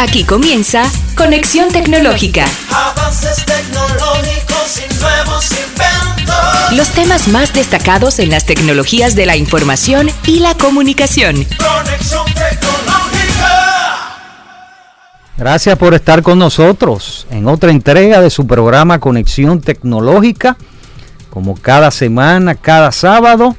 [0.00, 0.84] Aquí comienza
[1.16, 2.46] Conexión Tecnológica.
[2.70, 6.72] Avances tecnológicos y nuevos inventos.
[6.76, 11.34] Los temas más destacados en las tecnologías de la información y la comunicación.
[11.34, 13.08] Conexión tecnológica.
[15.36, 20.56] Gracias por estar con nosotros en otra entrega de su programa Conexión Tecnológica.
[21.28, 23.56] Como cada semana, cada sábado,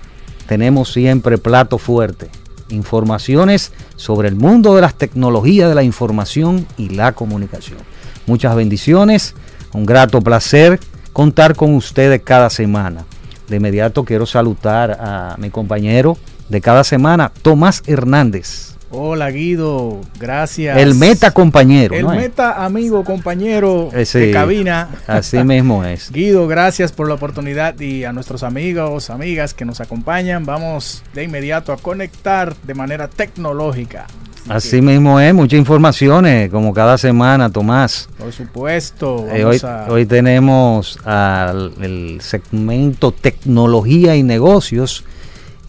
[0.47, 2.29] tenemos siempre plato fuerte.
[2.69, 7.79] Informaciones sobre el mundo de las tecnologías de la información y la comunicación.
[8.27, 9.35] Muchas bendiciones,
[9.73, 10.79] un grato placer
[11.11, 13.03] contar con ustedes cada semana.
[13.49, 16.17] De inmediato quiero saludar a mi compañero
[16.47, 18.78] de cada semana, Tomás Hernández.
[18.91, 20.77] Hola Guido, gracias.
[20.77, 21.93] El meta compañero.
[21.93, 24.89] El meta amigo, compañero Eh, sí, de cabina.
[25.05, 26.11] Así mismo es.
[26.13, 30.43] Guido, gracias por la oportunidad y a nuestros amigos, amigas que nos acompañan.
[30.43, 34.07] Vamos de inmediato a conectar de manera tecnológica.
[34.47, 38.09] Así mismo es, muchas informaciones, como cada semana, Tomás.
[38.17, 39.85] Por supuesto, Eh, hoy, vamos a...
[39.91, 45.03] hoy tenemos al el segmento tecnología y negocios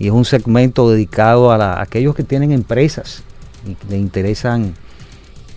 [0.00, 3.22] y es un segmento dedicado a, aquellos que tienen empresas
[3.66, 4.74] y le interesan,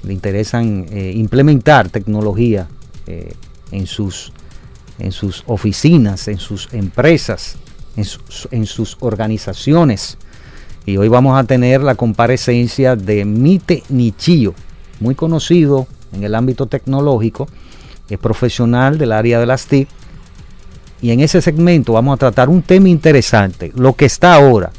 [0.04, 2.68] le interesan eh, implementar tecnología
[3.08, 3.34] eh,
[3.72, 4.34] en, sus,
[5.00, 7.56] en sus oficinas, en sus empresas,
[7.96, 10.18] en sus, en sus organizaciones.
[10.86, 14.54] Y hoy vamos a tener la comparecencia de Mite Nichio,
[15.00, 17.48] muy conocido en el ámbito tecnológico,
[18.10, 19.88] es profesional del área de las TIC.
[21.04, 24.72] Y en ese segmento vamos a tratar un tema interesante, lo que está ahora,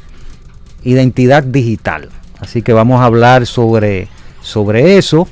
[0.83, 2.09] identidad digital.
[2.39, 4.07] Así que vamos a hablar sobre,
[4.41, 5.27] sobre eso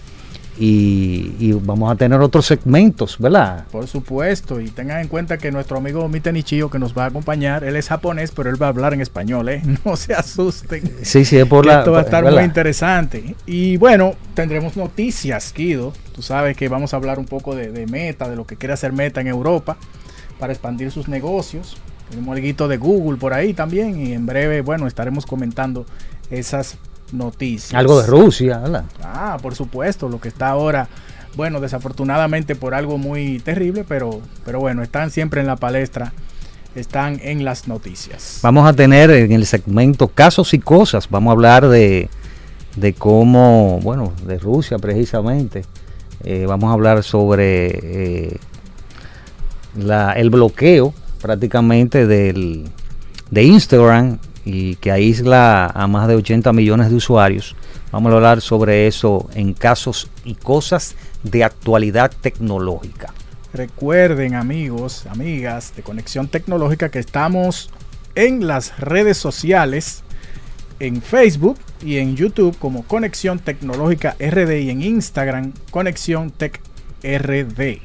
[0.60, 3.66] y, y vamos a tener otros segmentos, ¿verdad?
[3.72, 7.08] Por supuesto, y tengan en cuenta que nuestro amigo Mite Nichio que nos va a
[7.08, 9.64] acompañar, él es japonés, pero él va a hablar en español, ¿eh?
[9.86, 10.84] No se asusten.
[11.02, 11.80] Sí, sí, es por la...
[11.80, 12.38] esto va a estar ¿verdad?
[12.38, 13.36] muy interesante.
[13.48, 15.92] Y bueno, tendremos noticias, Guido.
[16.14, 18.74] Tú sabes que vamos a hablar un poco de, de Meta, de lo que quiere
[18.74, 19.76] hacer Meta en Europa
[20.39, 21.78] para expandir sus negocios.
[22.09, 25.85] Tenemos algo de Google por ahí también y en breve, bueno, estaremos comentando
[26.30, 26.78] esas
[27.12, 27.74] noticias.
[27.74, 28.85] Algo de Rusia, ¿verdad?
[29.02, 30.88] Ah, por supuesto, lo que está ahora,
[31.35, 36.13] bueno, desafortunadamente por algo muy terrible, pero, pero bueno, están siempre en la palestra,
[36.75, 38.40] están en las noticias.
[38.44, 42.09] Vamos a tener en el segmento casos y cosas, vamos a hablar de,
[42.75, 45.63] de cómo, bueno, de Rusia precisamente.
[46.24, 47.68] Eh, vamos a hablar sobre
[48.31, 48.38] eh,
[49.78, 52.66] la- el bloqueo prácticamente del,
[53.31, 57.56] de Instagram y que aísla a más de 80 millones de usuarios.
[57.91, 63.13] Vamos a hablar sobre eso en casos y cosas de actualidad tecnológica.
[63.53, 67.69] Recuerden amigos, amigas de Conexión Tecnológica que estamos
[68.16, 70.03] en las redes sociales,
[70.79, 76.59] en Facebook y en YouTube como Conexión Tecnológica RD y en Instagram Conexión Tech
[77.03, 77.79] RD.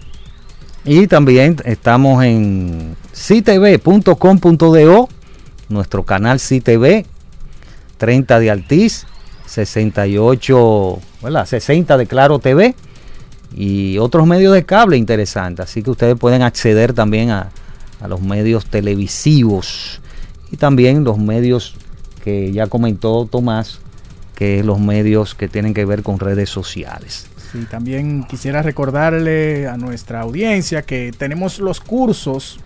[0.84, 5.08] Y también estamos en citv.com.do,
[5.68, 7.04] nuestro canal CTV,
[7.98, 9.06] 30 de Altiz,
[9.46, 11.46] 68, ¿verdad?
[11.46, 12.74] 60 de Claro TV
[13.54, 15.64] y otros medios de cable interesantes.
[15.64, 17.50] Así que ustedes pueden acceder también a,
[18.00, 20.00] a los medios televisivos
[20.50, 21.74] y también los medios
[22.22, 23.80] que ya comentó Tomás,
[24.34, 27.26] que es los medios que tienen que ver con redes sociales.
[27.52, 32.60] Sí, también quisiera recordarle a nuestra audiencia que tenemos los cursos,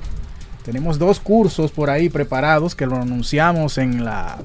[0.65, 4.39] tenemos dos cursos por ahí preparados que lo anunciamos en la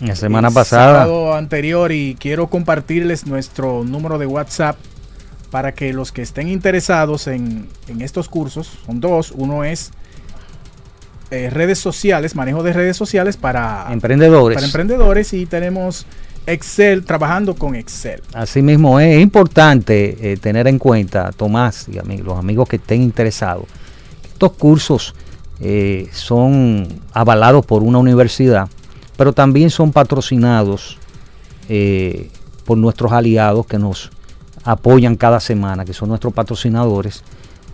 [0.00, 1.36] La semana el pasada.
[1.36, 4.76] anterior y quiero compartirles nuestro número de WhatsApp
[5.50, 9.90] para que los que estén interesados en, en estos cursos, son dos, uno es
[11.30, 14.54] eh, redes sociales, manejo de redes sociales para, Emprendedores.
[14.54, 16.06] para emprendedores y tenemos
[16.46, 18.20] Excel, trabajando con Excel.
[18.34, 23.64] Asimismo, es importante eh, tener en cuenta, Tomás y ami- los amigos que estén interesados,
[24.24, 25.14] estos cursos
[25.60, 28.68] eh, son avalados por una universidad,
[29.16, 30.98] pero también son patrocinados
[31.68, 32.28] eh,
[32.64, 34.10] por nuestros aliados que nos
[34.64, 37.22] apoyan cada semana, que son nuestros patrocinadores,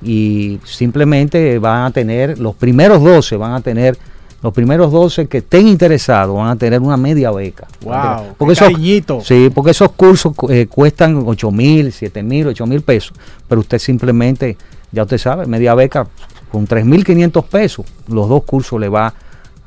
[0.03, 3.97] y simplemente van a tener, los primeros 12 van a tener,
[4.43, 7.67] los primeros 12 que estén interesados van a tener una media beca.
[7.83, 9.21] Wow, Porque esos- cariñito.
[9.23, 13.13] Sí, porque esos cursos cu- eh, cuestan 8 mil, 7 mil, 8 mil pesos,
[13.49, 14.57] pero usted simplemente,
[14.93, 16.07] ya usted sabe, media beca
[16.53, 19.13] con 3 mil 500 pesos, los dos cursos le va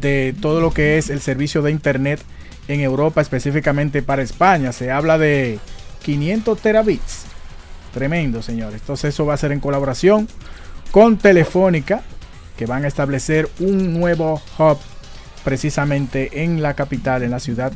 [0.00, 2.20] de todo lo que es el servicio de internet
[2.68, 4.72] en Europa, específicamente para España.
[4.72, 5.58] Se habla de
[6.02, 7.24] 500 terabits.
[7.94, 8.80] Tremendo, señores.
[8.80, 10.26] Entonces eso va a ser en colaboración
[10.90, 12.02] con Telefónica,
[12.56, 14.78] que van a establecer un nuevo hub
[15.44, 17.72] precisamente en la capital, en la ciudad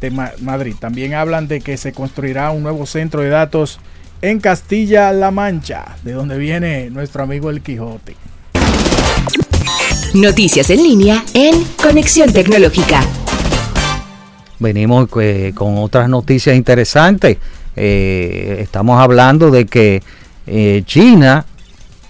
[0.00, 0.74] de Ma- Madrid.
[0.78, 3.78] También hablan de que se construirá un nuevo centro de datos
[4.22, 8.16] en Castilla-La Mancha, de donde viene nuestro amigo el Quijote.
[10.14, 13.00] Noticias en línea en Conexión Tecnológica.
[14.58, 17.36] Venimos eh, con otras noticias interesantes.
[17.76, 20.02] Eh, estamos hablando de que
[20.46, 21.44] eh, China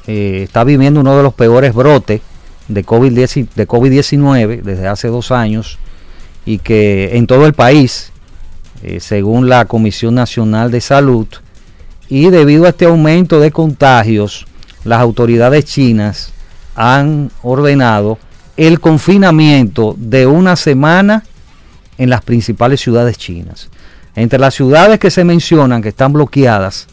[0.06, 2.23] eh, está viviendo uno de los peores brotes
[2.69, 5.79] de COVID-19 de COVID-19 desde hace dos años
[6.49, 8.11] y que en todo el país,
[8.83, 11.27] eh, según la Comisión Nacional de Salud,
[12.09, 14.47] y debido a este aumento de contagios,
[14.83, 16.33] las autoridades chinas
[16.75, 18.19] han ordenado
[18.56, 21.23] el confinamiento de una semana
[21.99, 23.69] en las principales ciudades chinas.
[24.15, 26.87] Entre las ciudades que se mencionan que están bloqueadas,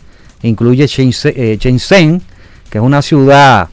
[0.44, 2.22] incluye Shenzhen, eh,
[2.70, 3.70] que es una ciudad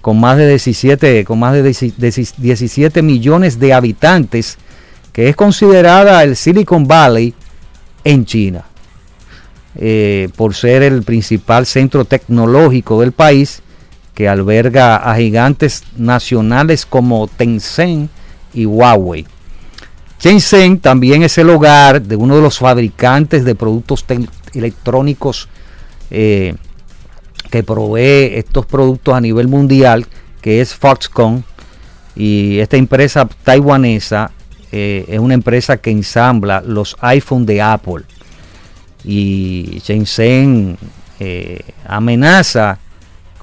[0.00, 4.56] con más de 17, con más de 10 17 millones de habitantes,
[5.18, 7.34] que es considerada el Silicon Valley
[8.04, 8.66] en China,
[9.74, 13.60] eh, por ser el principal centro tecnológico del país,
[14.14, 18.12] que alberga a gigantes nacionales como Tencent
[18.54, 19.26] y Huawei.
[20.20, 24.04] Shenzhen también es el hogar de uno de los fabricantes de productos
[24.54, 25.48] electrónicos
[26.12, 26.54] eh,
[27.50, 30.06] que provee estos productos a nivel mundial,
[30.40, 31.42] que es Foxconn.
[32.14, 34.30] Y esta empresa taiwanesa
[34.70, 38.04] eh, es una empresa que ensambla los iPhone de Apple.
[39.04, 40.76] Y Shenzhen
[41.20, 42.78] eh, amenaza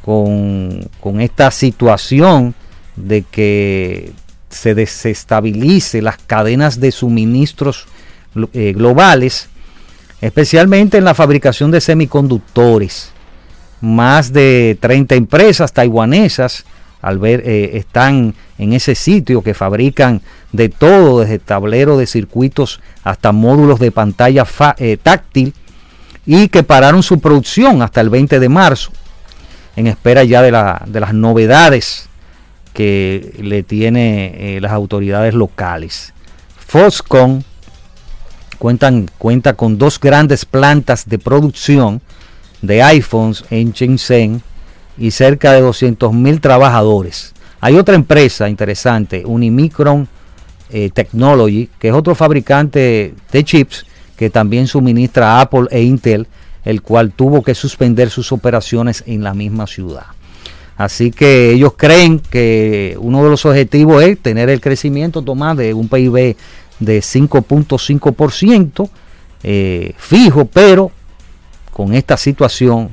[0.04, 2.54] con, con esta situación
[2.96, 4.12] de que
[4.50, 7.88] se desestabilice las cadenas de suministros
[8.54, 9.50] eh, globales,
[10.22, 13.12] especialmente en la fabricación de semiconductores.
[13.82, 16.66] Más de 30 empresas taiwanesas
[17.02, 20.22] al ver, están en ese sitio que fabrican
[20.56, 24.46] de todo, desde tablero de circuitos hasta módulos de pantalla
[24.78, 25.54] eh, táctil,
[26.26, 28.92] y que pararon su producción hasta el 20 de marzo,
[29.76, 32.10] en espera ya de, la- de las novedades
[32.74, 36.14] que le tiene eh, las autoridades locales.
[36.58, 37.44] Foxconn
[39.18, 42.02] cuenta con dos grandes plantas de producción
[42.62, 44.42] de iPhones en Shenzhen
[44.98, 47.34] y cerca de 200 mil trabajadores.
[47.62, 50.08] Hay otra empresa interesante, Unimicron
[50.70, 53.86] eh, Technology, que es otro fabricante de chips
[54.18, 56.28] que también suministra a Apple e Intel,
[56.64, 60.06] el cual tuvo que suspender sus operaciones en la misma ciudad.
[60.78, 65.74] Así que ellos creen que uno de los objetivos es tener el crecimiento Tomás, de
[65.74, 66.36] un PIB
[66.80, 68.90] de 5.5%
[69.44, 70.92] eh, fijo, pero
[71.72, 72.90] con esta situación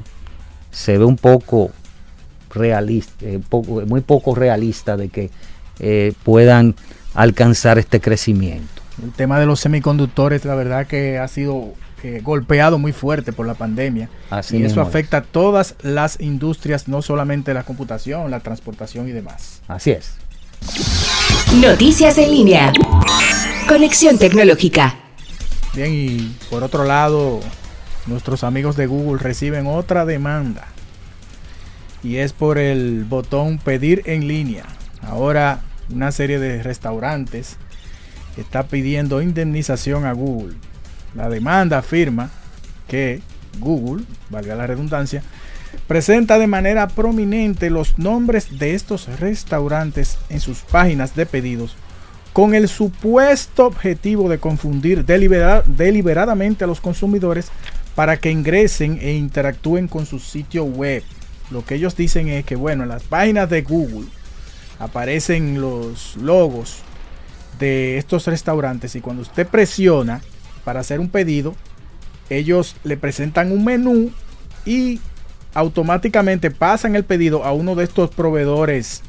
[0.71, 1.71] se ve un poco
[2.53, 5.31] realista, eh, poco- muy poco realista de que
[5.79, 6.75] eh, puedan
[7.15, 8.83] alcanzar este crecimiento.
[9.03, 13.47] El tema de los semiconductores, la verdad que ha sido eh, golpeado muy fuerte por
[13.47, 14.09] la pandemia.
[14.31, 14.89] Así y eso es.
[14.89, 19.63] afecta a todas las industrias, no solamente la computación, la transportación y demás.
[19.69, 20.15] Así es.
[21.61, 22.73] Noticias en línea.
[23.69, 24.97] Conexión Tecnológica.
[25.75, 27.41] Bien, y por otro lado,
[28.07, 30.67] nuestros amigos de Google reciben otra demanda.
[32.03, 34.65] Y es por el botón pedir en línea.
[35.03, 35.61] Ahora
[35.91, 37.57] una serie de restaurantes
[38.37, 40.55] está pidiendo indemnización a Google.
[41.15, 42.31] La demanda afirma
[42.89, 43.21] que
[43.59, 45.23] Google, valga la redundancia,
[45.87, 51.77] presenta de manera prominente los nombres de estos restaurantes en sus páginas de pedidos
[52.33, 57.51] con el supuesto objetivo de confundir delibera- deliberadamente a los consumidores
[57.95, 61.03] para que ingresen e interactúen con su sitio web.
[61.51, 64.07] Lo que ellos dicen es que, bueno, en las páginas de Google
[64.83, 66.79] aparecen los logos
[67.61, 70.21] de estos restaurantes y cuando usted presiona
[70.65, 71.55] para hacer un pedido,
[72.29, 74.11] ellos le presentan un menú
[74.67, 75.01] y
[75.55, 79.03] automáticamente pasan el pedido a uno de estos proveedores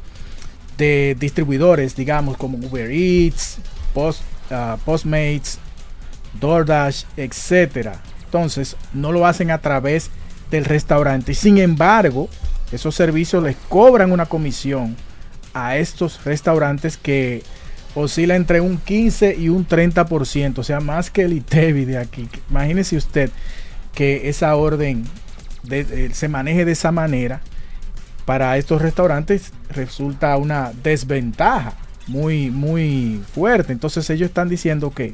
[0.77, 3.57] de distribuidores, digamos, como Uber Eats,
[3.95, 5.57] Post, ah, Postmates,
[6.39, 7.99] DoorDash, etcétera.
[8.25, 10.11] Entonces, no lo hacen a través
[10.51, 11.33] del restaurante.
[11.33, 12.29] Sin embargo,
[12.71, 14.95] esos servicios les cobran una comisión
[15.53, 17.43] a estos restaurantes que
[17.95, 22.27] oscila entre un 15 y un 30%, o sea, más que el ITEVI de aquí.
[22.49, 23.29] Imagínese usted
[23.93, 25.05] que esa orden
[25.63, 27.41] de- de- se maneje de esa manera.
[28.25, 31.73] Para estos restaurantes resulta una desventaja
[32.07, 33.73] muy, muy fuerte.
[33.73, 35.11] Entonces ellos están diciendo que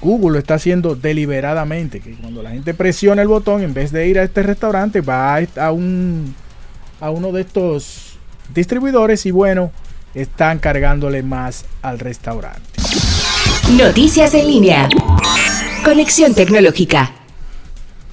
[0.00, 4.06] Google lo está haciendo deliberadamente, que cuando la gente presiona el botón, en vez de
[4.06, 6.34] ir a este restaurante, va a un,
[7.00, 8.09] a uno de estos
[8.54, 9.72] distribuidores y bueno,
[10.14, 12.60] están cargándole más al restaurante.
[13.76, 14.88] Noticias en línea.
[15.84, 17.12] Conexión tecnológica.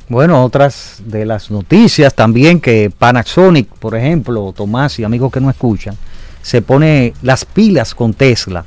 [0.10, 5.50] Bueno, otras de las noticias también que Panasonic, por ejemplo, Tomás y amigos que no
[5.50, 5.98] escuchan,
[6.42, 8.64] se pone las pilas con Tesla.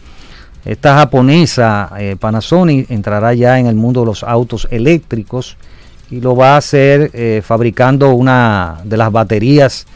[0.64, 5.56] Esta japonesa eh, Panasonic entrará ya en el mundo de los autos eléctricos
[6.10, 9.86] y lo va a hacer eh, fabricando una de las baterías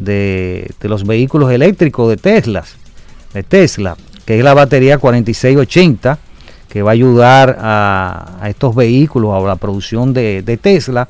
[0.00, 2.64] de, los vehículos eléctricos de Tesla,
[3.34, 6.18] de Tesla, que es la batería 4680
[6.68, 11.08] que va a ayudar a, estos vehículos, a la producción de, Tesla,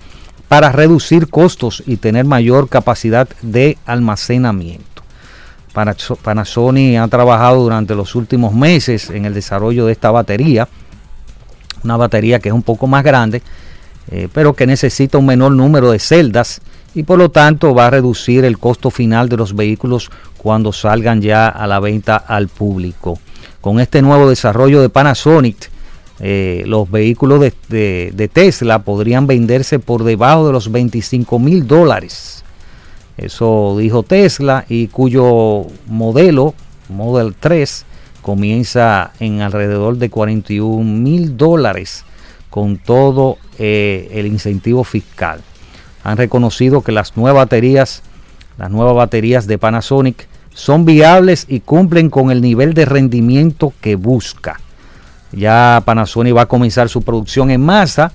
[0.48, 5.02] para reducir costos y tener mayor capacidad de almacenamiento.
[5.74, 10.66] Panaso- Panasonic ha trabajado durante los últimos meses en el desarrollo de esta batería,
[11.84, 13.42] una batería que es un poco más grande,
[14.10, 16.62] eh, pero que necesita un menor número de celdas
[16.94, 21.20] y por lo tanto va a reducir el costo final de los vehículos cuando salgan
[21.20, 23.18] ya a la venta al público.
[23.60, 25.70] Con este nuevo desarrollo de Panasonic,
[26.18, 32.44] eh, los vehículos de, Tesla podrían venderse por debajo de los 25 mil dólares.
[33.16, 36.54] Eso dijo Tesla y cuyo modelo,
[36.88, 37.84] Model 3,
[38.22, 42.04] comienza en alrededor de 41 mil dólares
[42.48, 45.42] con todo eh, el incentivo fiscal.
[46.04, 48.02] Han reconocido que las nuevas baterías,
[48.58, 53.96] las nuevas baterías de Panasonic son viables y cumplen con el nivel de rendimiento que
[53.96, 54.60] busca.
[55.32, 58.12] Ya Panasonic va a comenzar su producción en masa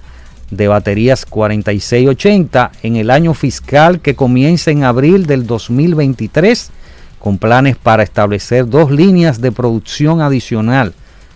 [0.51, 6.71] de baterías 4680 en el año fiscal que comienza en abril del 2023
[7.19, 10.93] con planes para establecer dos líneas de producción adicional,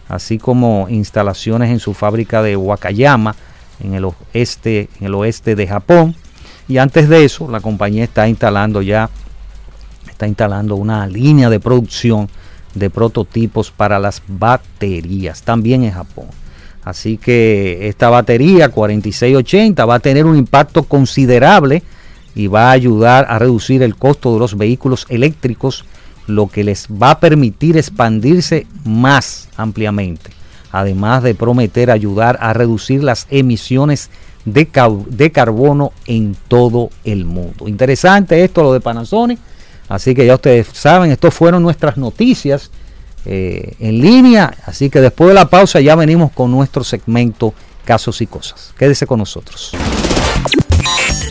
[0.08, 3.36] así como instalaciones en su fábrica de Wakayama
[3.80, 6.16] en el oeste, en el oeste de Japón.
[6.70, 9.10] Y antes de eso, la compañía está instalando ya
[10.10, 12.30] está instalando una línea de producción
[12.76, 16.26] de prototipos para las baterías, también en Japón.
[16.84, 21.84] Así que esta batería 4680 va a tener un impacto considerable
[22.36, 25.86] y va a ayudar a reducir el costo de los vehículos eléctricos,
[26.28, 30.32] lo que les va a permitir expandirse más ampliamente,
[30.72, 34.10] además de prometer ayudar a reducir las emisiones
[34.46, 37.68] de, carbono en todo el mundo.
[37.68, 39.40] Interesante esto lo de Panasonic,
[39.88, 42.72] así que ya ustedes saben, estas fueron nuestras noticias
[43.26, 47.54] eh, en línea, así que después de la pausa ya venimos con nuestro segmento
[47.86, 48.74] Casos y Cosas.
[48.78, 49.72] Quédese con nosotros.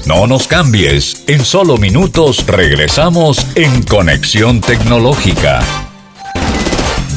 [0.07, 5.61] No nos cambies, en solo minutos regresamos en Conexión Tecnológica.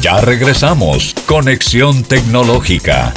[0.00, 3.14] Ya regresamos, Conexión Tecnológica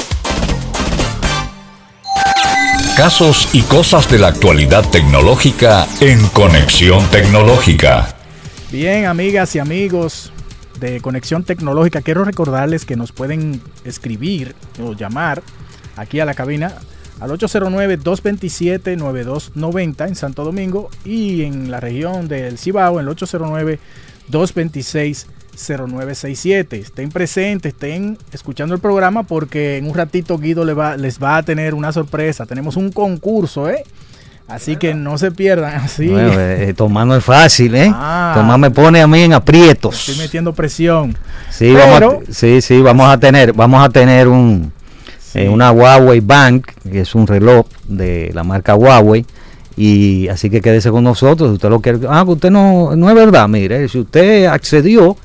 [2.95, 8.15] casos y cosas de la actualidad tecnológica en Conexión Tecnológica.
[8.71, 10.31] Bien, amigas y amigos
[10.79, 15.43] de Conexión Tecnológica, quiero recordarles que nos pueden escribir o llamar
[15.97, 16.73] aquí a la cabina
[17.19, 23.77] al 809-227-9290 en Santo Domingo y en la región del Cibao, el 809
[24.29, 26.77] 226 0967.
[26.77, 31.37] Estén presentes, estén escuchando el programa porque en un ratito Guido les va, les va
[31.37, 32.45] a tener una sorpresa.
[32.45, 33.83] Tenemos un concurso, ¿eh?
[34.47, 36.09] Así que no se pierdan, así.
[36.09, 37.91] Eh, eh, Tomar no es fácil, ¿eh?
[37.93, 40.09] Ah, me pone a mí en aprietos.
[40.09, 41.17] Estoy metiendo presión.
[41.49, 44.71] Sí, vamos a, sí, sí, vamos a tener, vamos a tener un,
[45.33, 49.25] eh, una Huawei Bank, que es un reloj de la marca Huawei.
[49.77, 51.99] Y así que quédese con nosotros, usted lo quiere.
[52.07, 55.17] Ah, usted no, no es verdad, mire, si usted accedió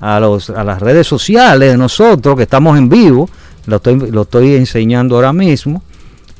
[0.00, 3.28] a, los, a las redes sociales de nosotros, que estamos en vivo,
[3.66, 5.82] lo estoy, lo estoy enseñando ahora mismo,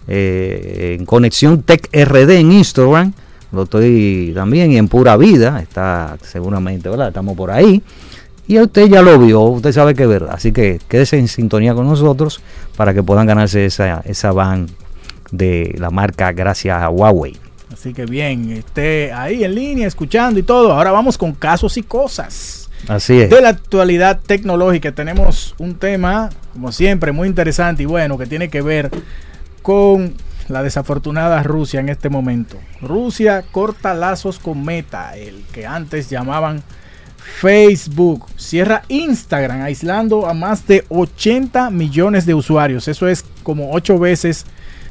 [0.06, 3.12] eh, en Conexión Tech RD en Instagram,
[3.52, 7.08] lo estoy también y en Pura Vida, está seguramente, ¿verdad?
[7.08, 7.82] Estamos por ahí.
[8.46, 10.34] Y usted ya lo vio, usted sabe que es verdad.
[10.34, 12.42] Así que quédese en sintonía con nosotros
[12.76, 14.66] para que puedan ganarse esa, esa van
[15.30, 17.36] de la marca gracias a Huawei.
[17.72, 20.72] Así que bien, esté ahí en línea escuchando y todo.
[20.72, 22.63] Ahora vamos con casos y cosas.
[22.88, 23.30] Así es.
[23.30, 28.48] De la actualidad tecnológica tenemos un tema, como siempre, muy interesante y bueno, que tiene
[28.48, 28.90] que ver
[29.62, 30.14] con
[30.48, 32.58] la desafortunada Rusia en este momento.
[32.80, 36.62] Rusia corta lazos con Meta, el que antes llamaban
[37.40, 38.26] Facebook.
[38.36, 42.88] Cierra Instagram, aislando a más de 80 millones de usuarios.
[42.88, 44.44] Eso es como 8 veces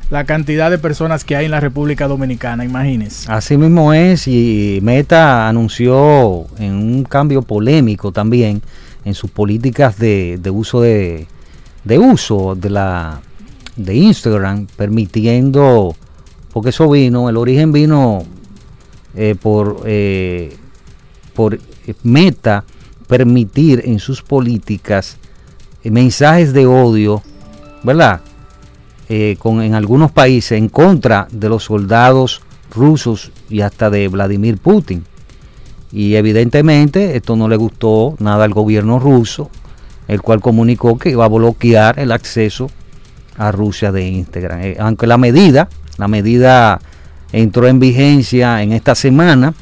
[0.10, 3.32] la cantidad de personas que hay en la República Dominicana, imagínense.
[3.32, 8.62] Así mismo es, y Meta anunció en un cambio polémico también
[9.06, 11.28] en sus políticas de, de uso de,
[11.84, 13.22] de uso de la
[13.76, 15.96] de Instagram, permitiendo,
[16.52, 18.24] porque eso vino, el origen vino
[19.16, 20.56] eh, por, eh,
[21.34, 21.60] por
[22.04, 22.64] Meta
[23.08, 25.18] permitir en sus políticas
[25.84, 27.22] mensajes de odio,
[27.84, 28.22] ¿verdad?
[29.16, 32.42] Eh, con, en algunos países en contra de los soldados
[32.74, 35.04] rusos y hasta de Vladimir Putin.
[35.92, 39.52] Y evidentemente esto no le gustó nada al gobierno ruso,
[40.08, 42.72] el cual comunicó que iba a bloquear el acceso
[43.38, 44.62] a Rusia de Instagram.
[44.62, 46.82] Eh, aunque la medida, la medida
[47.32, 49.54] entró en vigencia en esta semana,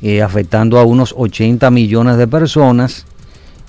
[0.00, 3.04] eh, afectando a unos 80 millones de personas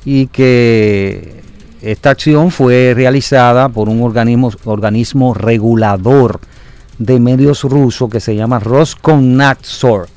[0.06, 1.44] y que
[1.91, 6.41] esta acción fue realizada por un organismo, organismo regulador
[6.98, 10.10] de medios ruso que se llama Roskomnadzor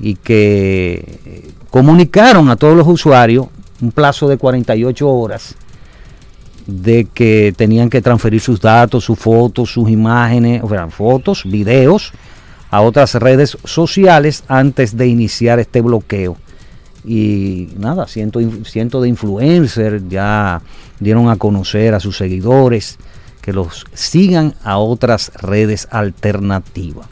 [0.00, 3.46] y que eh, comunicaron a todos los usuarios
[3.80, 5.54] un plazo de 48 horas
[6.66, 12.12] de que tenían que transferir sus datos, sus fotos, sus imágenes, o sea, fotos, videos
[12.70, 16.36] a otras redes sociales antes de iniciar este bloqueo.
[17.04, 20.60] Y nada, cientos ciento de influencers ya
[21.00, 22.98] dieron a conocer a sus seguidores
[23.40, 27.06] que los sigan a otras redes alternativas.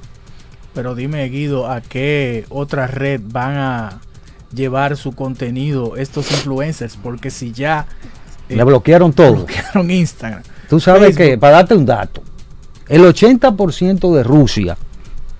[0.75, 4.01] Pero dime, Guido, ¿a qué otra red van a
[4.55, 6.99] llevar su contenido estos influencers?
[7.03, 7.87] Porque si ya
[8.49, 9.33] Le bloquearon todo.
[9.37, 11.25] bloquearon Instagram, Tú sabes Facebook.
[11.25, 12.22] que, para darte un dato,
[12.88, 14.77] el 80% de Rusia,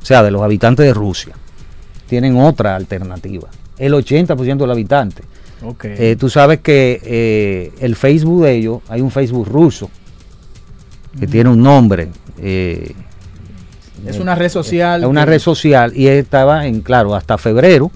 [0.01, 1.35] o sea, de los habitantes de Rusia,
[2.09, 3.49] tienen otra alternativa.
[3.79, 5.25] El 80% de los habitantes.
[5.63, 9.91] ok, Eh, tú sabes que eh, el Facebook de ellos, hay un Facebook ruso,
[11.19, 12.09] que tiene un nombre.
[12.39, 12.93] eh,
[14.07, 15.03] es una red social.
[15.03, 17.91] es una red social y estaba en, claro, hasta febrero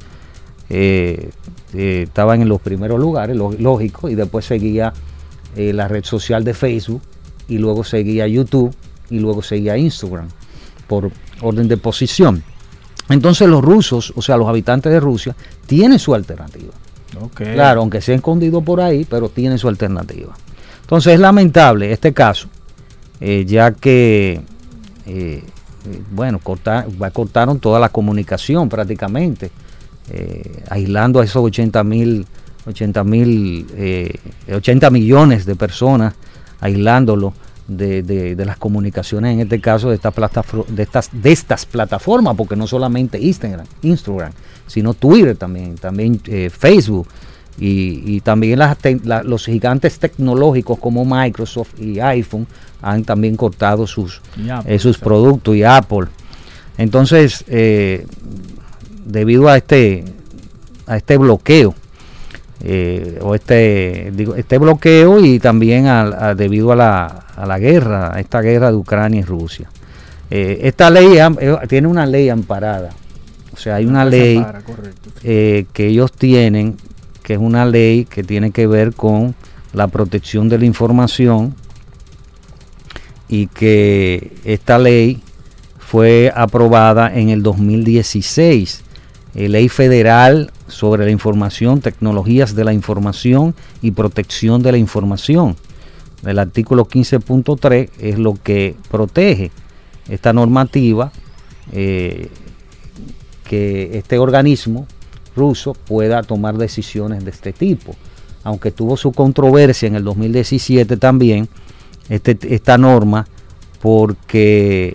[1.73, 4.93] estaban en los primeros lugares, lo- lógico, y después seguía
[5.57, 7.03] la red social de Facebook
[7.49, 8.75] y luego seguía YouTube
[9.11, 10.29] y luego seguía Instagram
[10.87, 11.11] por
[11.43, 12.43] orden de posición.
[13.11, 15.35] Entonces los rusos, o sea, los habitantes de Rusia,
[15.67, 16.73] tienen su alternativa.
[17.21, 17.43] Ok.
[17.55, 20.33] Claro, aunque sea escondido por ahí, pero tiene su alternativa.
[20.83, 22.49] Entonces es lamentable este caso,
[23.21, 24.41] eh, ya que,
[25.07, 25.43] eh,
[25.87, 29.51] eh, bueno, corta- va- cortaron toda la comunicación prácticamente,
[30.11, 32.27] eh, aislando a esos 80 mil,
[32.67, 34.13] 80 mil, eh,
[34.53, 36.15] 80 millones de personas,
[36.61, 37.33] aislándolo
[37.77, 40.15] de, de- de las comunicaciones, en este caso de, estas
[40.69, 44.33] de, estas, de estas plataformas, porque no solamente Instagram, Instagram
[44.67, 47.09] sino Twitter también, también eh, Facebook
[47.59, 52.47] y, y también las te- la- los gigantes tecnológicos como Microsoft y iPhone
[52.83, 56.07] han también cortado sus, Apple, eh, sus productos y Apple.
[56.79, 58.07] Entonces, eh,
[59.05, 60.05] debido a este,
[60.87, 61.75] a este bloqueo,
[62.63, 67.05] eh, o este, digo, este bloqueo y también a- debido a la,
[67.37, 69.69] a la guerra, a esta guerra de Ucrania y Rusia.
[70.31, 72.91] Eh, esta ley eh, tiene una ley amparada,
[73.53, 74.37] o sea, hay una ley
[75.25, 76.77] eh, que ellos tienen,
[77.23, 79.35] que es una ley que tiene que ver con
[79.73, 81.55] la protección de la información
[83.29, 85.23] y que esta ley
[85.79, 88.83] fue aprobada en el 2016,
[89.35, 95.57] eh, ley federal sobre la información, tecnologías de la información y protección de la información.
[96.25, 99.51] El artículo 15.3 es lo que protege
[100.09, 101.13] esta normativa
[101.73, 102.29] eh,
[103.45, 104.87] que este organismo
[105.37, 107.95] ruso pueda tomar decisiones de este tipo.
[108.43, 111.49] Aunque tuvo su controversia en el 2017 también,
[112.09, 113.27] este, esta norma,
[113.81, 114.95] porque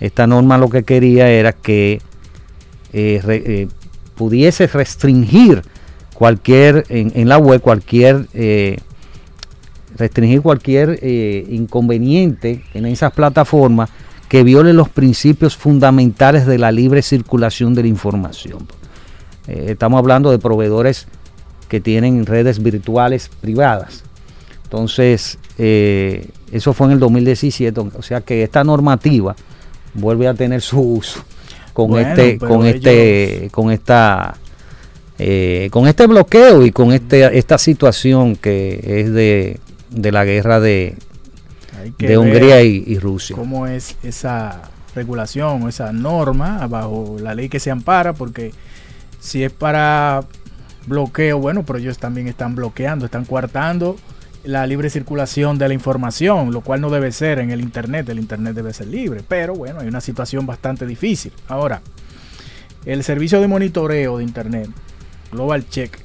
[0.00, 2.00] esta norma lo que quería era que
[2.92, 3.68] eh, eh,
[4.18, 5.62] pudiese restringir
[6.12, 8.78] cualquier, en, la web, cualquier, eh,
[9.96, 13.90] restringir cualquier eh, inconveniente en esas plataformas
[14.28, 18.66] que viole los principios fundamentales de la libre circulación de la información.
[19.46, 21.06] Eh, estamos hablando de proveedores
[21.68, 24.02] que tienen redes virtuales privadas.
[24.64, 29.34] Entonces, eso fue en el 2017, o sea que esta normativa
[29.94, 31.24] vuelve a tener su uso
[31.72, 34.36] con Bueno, este, con este, con esta,
[35.18, 40.60] eh, con este bloqueo y con este, esta situación que es de, de la guerra
[40.60, 40.96] de,
[41.98, 43.36] de Hungría y, y Rusia.
[43.36, 44.62] cómo es esa
[44.94, 48.52] regulación o esa norma bajo la ley que se ampara, porque
[49.20, 50.24] si es para
[50.86, 53.96] bloqueo, bueno, pero ellos también están bloqueando, están coartando
[54.44, 58.18] la libre circulación de la información, lo cual no debe ser en el Internet, el
[58.18, 61.32] Internet debe ser libre, pero bueno, hay una situación bastante difícil.
[61.48, 61.82] Ahora,
[62.84, 64.70] el servicio de monitoreo de Internet,
[65.32, 65.98] Global Check,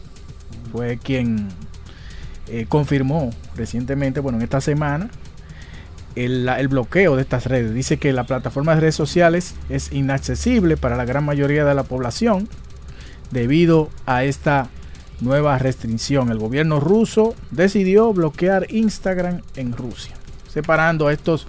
[0.72, 1.50] fue quien
[2.48, 5.10] eh, confirmó recientemente, bueno, en esta semana,
[6.15, 7.74] el, el bloqueo de estas redes.
[7.74, 11.84] Dice que la plataforma de redes sociales es inaccesible para la gran mayoría de la
[11.84, 12.50] población
[13.32, 14.69] debido a esta
[15.24, 16.30] nueva restricción.
[16.30, 20.16] El gobierno ruso decidió bloquear Instagram en Rusia,
[20.52, 21.48] separando a estos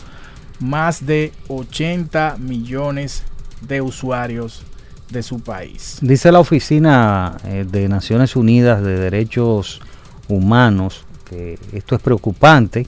[0.61, 3.25] más de 80 millones
[3.61, 4.63] de usuarios
[5.11, 5.99] de su país.
[6.01, 9.81] Dice la Oficina eh, de Naciones Unidas de Derechos
[10.29, 12.87] Humanos que esto es preocupante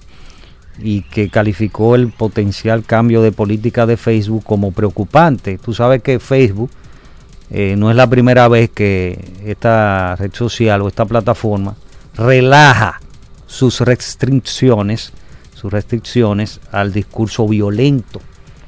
[0.79, 5.59] y que calificó el potencial cambio de política de Facebook como preocupante.
[5.59, 6.71] Tú sabes que Facebook
[7.51, 11.77] eh, no es la primera vez que esta red social o esta plataforma
[12.17, 13.01] relaja
[13.47, 15.13] sus restricciones,
[15.55, 18.21] sus restricciones al discurso violento.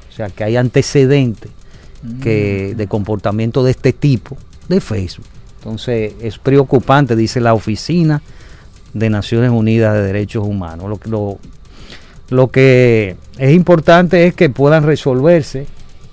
[0.09, 1.51] O sea que hay antecedentes
[2.21, 4.37] que de comportamiento de este tipo
[4.69, 5.25] de Facebook.
[5.57, 8.21] Entonces es preocupante, dice la Oficina
[8.93, 10.89] de Naciones Unidas de Derechos Humanos.
[10.89, 11.37] Lo, que- lo,
[12.29, 15.67] lo que es importante es que puedan resolverse,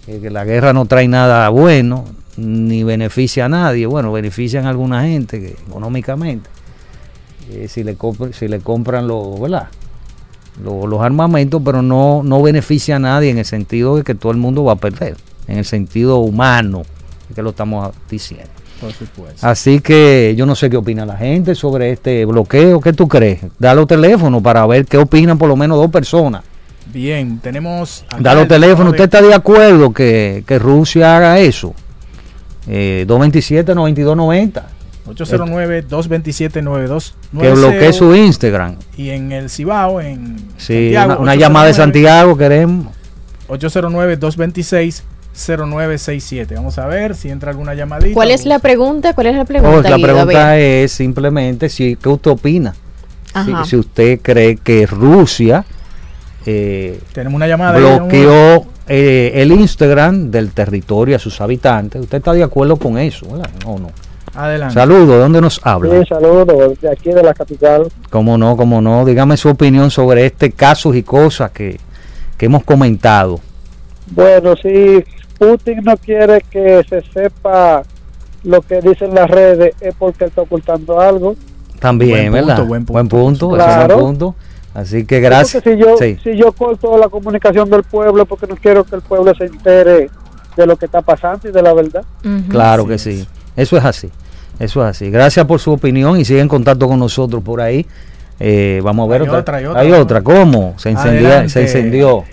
[0.09, 2.05] eh, que la guerra no trae nada bueno,
[2.37, 3.87] ni beneficia a nadie.
[3.87, 6.49] Bueno, benefician a alguna gente que, económicamente,
[7.51, 7.97] eh, si, le
[8.33, 9.69] si le compran los, ¿verdad?
[10.63, 14.33] Lo- los armamentos, pero no, no beneficia a nadie en el sentido de que todo
[14.33, 15.17] el mundo va a perder,
[15.49, 16.83] en el sentido humano,
[17.35, 18.49] que lo estamos diciendo.
[18.81, 19.47] Por supuesto.
[19.47, 22.79] Así que yo no sé qué opina la gente sobre este bloqueo.
[22.81, 23.41] ¿Qué tú crees?
[23.59, 26.43] Dale los teléfonos para ver qué opinan por lo menos dos personas.
[26.93, 28.05] Bien, tenemos...
[28.21, 28.91] Dale los el teléfonos.
[28.93, 31.75] ¿Usted está de acuerdo que, que Rusia haga eso?
[32.69, 34.63] Eh, 227-9290.
[35.07, 38.77] 809-227-9290 Que bloquee su Instagram.
[38.97, 42.93] y en el Cibao, en Sí, Santiago, una, una llamada de 809 Santiago queremos.
[45.37, 46.55] 809-226-0967.
[46.55, 48.15] Vamos a ver si entra alguna llamadita.
[48.15, 49.15] ¿Cuál es la pregunta?
[49.15, 49.77] ¿Cuál es la pregunta?
[49.77, 50.07] Oh, la Guido?
[50.09, 52.75] Pregunta es simplemente si, ¿qué usted opina?
[53.45, 55.65] Si, si usted cree que Rusia
[56.47, 57.79] eh, Tenemos una llamada.
[57.79, 62.03] bloqueó eh, el Instagram del territorio a sus habitantes.
[62.03, 63.27] ¿Usted está de acuerdo con eso?
[63.31, 63.51] ¿verdad?
[63.65, 63.91] No, no.
[64.35, 64.75] Adelante.
[64.75, 65.99] Saludos, ¿de dónde nos habla?
[65.99, 67.89] Sí, saludos de aquí de la capital.
[68.11, 69.05] Cómo no, cómo no.
[69.05, 71.79] Dígame su opinión sobre este caso y cosas que,
[72.37, 73.41] que hemos comentado.
[74.11, 75.03] Bueno, si
[75.39, 77.83] Putin no quiere que se sepa
[78.45, 81.35] lo que dicen las redes es porque está ocultando algo.
[81.81, 82.67] También, Buen punto, ¿verdad?
[82.67, 84.35] buen punto, Buen punto, es buen punto.
[84.77, 85.63] Así que gracias.
[85.63, 86.19] Porque si yo, Sí.
[86.23, 90.11] si yo corto la comunicación del pueblo porque no quiero que el pueblo se entere
[90.57, 92.05] de lo que está pasando y de la verdad.
[92.51, 93.03] Claro Así que es.
[93.03, 93.29] sí.
[93.57, 94.11] Eso es así.
[94.59, 95.11] Eso es así.
[95.11, 97.87] Gracias por su opinión y sigue en contacto con nosotros por ahí.
[98.39, 99.39] Eh, vamos a ver Hay otra.
[99.41, 99.81] otra, hay otra.
[99.81, 100.21] Hay otra.
[100.23, 100.75] ¿Cómo?
[100.77, 101.27] Se encendió.
[101.29, 101.49] Adelante.
[101.49, 102.25] Se encendió.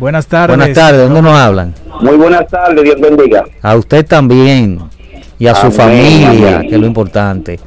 [0.00, 0.56] Buenas tardes.
[0.56, 1.00] Buenas tardes.
[1.02, 1.74] ¿Dónde nos hablan?
[2.00, 3.44] Muy buenas tardes, Dios bendiga.
[3.62, 4.80] A usted también
[5.38, 6.68] y a su familia, amén.
[6.68, 7.60] que es lo importante.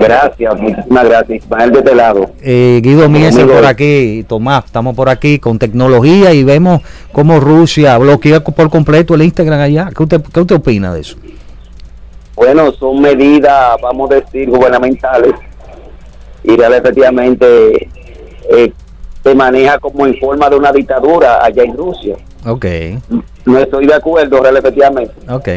[0.00, 1.44] Gracias, muchísimas gracias.
[1.44, 2.30] Ismael de este lado.
[2.42, 3.54] Eh, Guido Mies Conmigo.
[3.54, 6.82] por aquí, Tomás, estamos por aquí con tecnología y vemos
[7.12, 9.90] cómo Rusia bloquea por completo el Instagram allá.
[9.96, 11.16] ¿Qué usted, qué usted opina de eso?
[12.36, 15.34] Bueno, son medidas, vamos a decir, gubernamentales
[16.44, 17.88] y real efectivamente
[18.50, 18.72] eh,
[19.24, 22.14] se maneja como en forma de una dictadura allá en Rusia.
[22.46, 22.64] Ok,
[23.44, 25.12] No estoy de acuerdo, real efectivamente.
[25.28, 25.48] ok.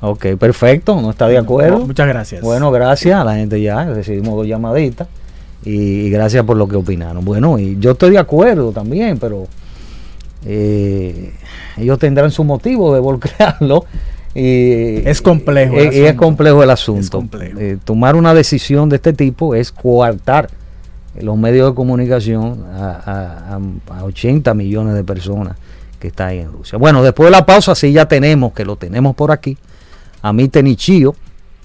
[0.00, 1.78] Ok, perfecto, no está de acuerdo.
[1.86, 2.42] Muchas gracias.
[2.42, 5.08] Bueno, gracias a la gente ya, recibimos dos llamaditas
[5.64, 7.24] y, gracias por lo que opinaron.
[7.24, 9.46] Bueno, y yo estoy de acuerdo también, pero
[10.44, 11.32] eh,
[11.76, 13.84] ellos tendrán su motivo de bloquearlo.
[14.34, 17.18] Y, Es complejo el y- y es complejo el asunto.
[17.18, 17.58] Complejo.
[17.58, 20.50] Eh, tomar una decisión de este tipo es coartar
[21.18, 23.56] los medios de comunicación a, a-
[23.96, 25.56] a- a 80 millones de personas
[25.98, 26.76] que están ahí en Rusia.
[26.76, 29.56] Bueno, después de la pausa, sí ya tenemos, que lo tenemos por aquí,
[30.28, 31.14] a Mite Nichio,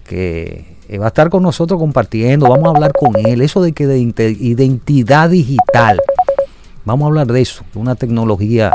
[0.08, 3.72] que eh, va a estar con nosotros compartiendo, vamos a hablar con él, eso de
[3.74, 6.00] que de identidad digital,
[6.86, 8.72] vamos a hablar de eso, una tecnología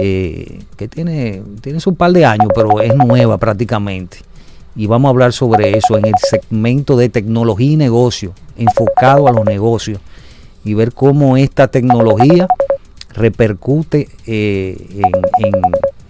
[0.00, 4.18] eh, que tiene, tiene su par de años, pero es nueva prácticamente.
[4.74, 9.32] Y vamos a hablar sobre eso en el segmento de tecnología y negocio, enfocado a
[9.32, 10.00] los negocios,
[10.64, 12.46] y ver cómo esta tecnología
[13.14, 14.76] repercute eh,
[15.38, 15.62] en-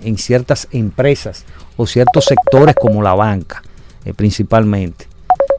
[0.09, 1.45] en ciertas empresas
[1.77, 3.63] o ciertos sectores como la banca,
[4.05, 5.07] eh, principalmente,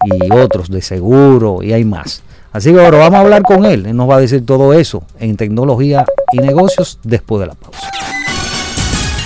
[0.06, 2.22] y otros de seguro, y hay más.
[2.52, 5.04] Así que ahora vamos a hablar con él, él nos va a decir todo eso
[5.20, 7.92] en tecnología y negocios después de la pausa.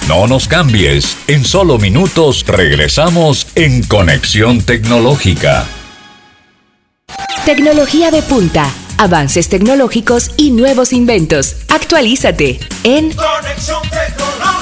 [0.08, 5.66] No nos cambies, en solo minutos regresamos en Conexión Tecnológica.
[7.46, 11.58] Tecnología de punta, avances tecnológicos y nuevos inventos.
[11.70, 14.61] Actualízate en Conexión tecnológica.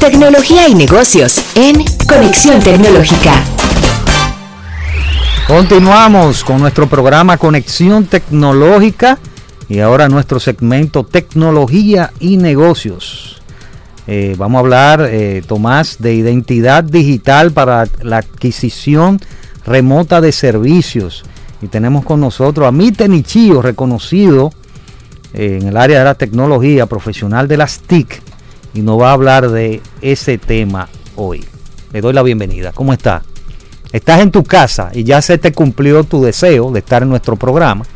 [0.00, 3.34] Tecnología y negocios en Conexión Tecnológica.
[5.46, 9.18] Continuamos con nuestro programa Conexión Tecnológica
[9.68, 13.42] y ahora nuestro segmento Tecnología y Negocios.
[14.06, 19.20] Eh, vamos a hablar, eh, Tomás, de identidad digital para la adquisición
[19.66, 21.24] remota de servicios.
[21.60, 24.50] Y tenemos con nosotros a Mite Nichio, reconocido
[25.34, 28.29] eh, en el área de la tecnología, profesional de las TIC,
[28.74, 31.44] y nos va a hablar de ese tema hoy.
[31.92, 32.72] Le doy la bienvenida.
[32.72, 33.22] ¿Cómo está?
[33.92, 37.36] Estás en tu casa y ya se te cumplió tu deseo de estar en nuestro
[37.36, 37.84] programa.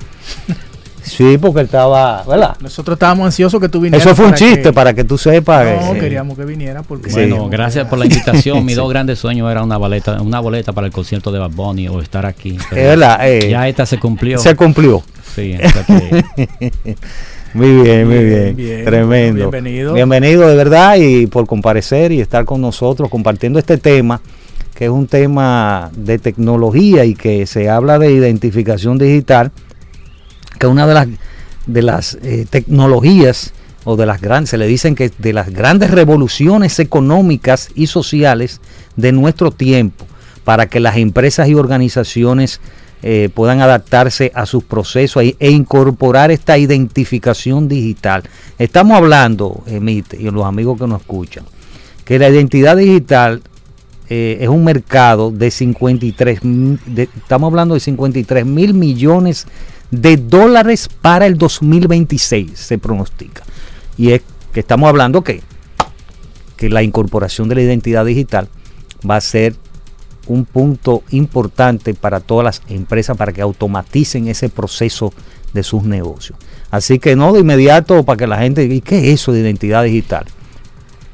[1.07, 2.57] Sí, porque él estaba, ¿verdad?
[2.61, 4.07] Nosotros estábamos ansiosos que tú vinieras.
[4.07, 5.67] Eso fue un para chiste que- para que tú sepas.
[5.83, 7.11] No, eh, queríamos que viniera porque...
[7.11, 7.17] Sí.
[7.29, 8.57] Bueno, gracias por la invitación.
[8.65, 8.81] Mis Sí.
[8.81, 12.01] dos grandes sueños era una boleta, una boleta para el concierto de Bad Bunny o
[12.01, 12.57] estar aquí.
[12.57, 14.39] Es verdad, eh, ya esta se cumplió.
[14.39, 15.03] se cumplió.
[15.35, 16.95] Sí, que-
[17.55, 18.57] Muy bien, muy bien.
[18.57, 18.85] Bien, bien.
[18.85, 19.51] Tremendo.
[19.51, 19.95] Bienvenido.
[19.95, 24.21] Bienvenido de verdad y por comparecer y estar con nosotros compartiendo este tema,
[24.75, 29.53] que es un tema de tecnología y que se habla de identificación digital,
[30.59, 31.09] que es una de las,
[31.67, 33.53] de las eh, tecnologías
[33.85, 38.61] o de las grandes, se le dicen que de las grandes revoluciones económicas y sociales
[38.97, 40.07] de nuestro tiempo,
[40.43, 42.61] para que las empresas y organizaciones
[43.07, 48.23] eh, puedan adaptarse a sus procesos e, incorporar esta identificación digital.
[48.59, 51.45] Estamos hablando, Emite, y los amigos que nos escuchan,
[52.07, 53.43] que la identidad digital
[54.09, 59.47] eh, es un mercado de 53, m- de- estamos hablando de 53 mil millones
[59.91, 63.43] de dólares para el 2026, se pronostica.
[63.99, 64.23] Y es
[64.55, 65.43] que estamos hablando que,
[66.57, 68.49] que la incorporación de la identidad digital
[69.09, 69.55] va a ser
[70.27, 75.13] un punto importante para todas las empresas para que automaticen ese proceso
[75.53, 76.39] de sus negocios.
[76.71, 79.41] Así que no de inmediato para que la gente diga, ¿y qué es eso de
[79.41, 80.25] identidad digital?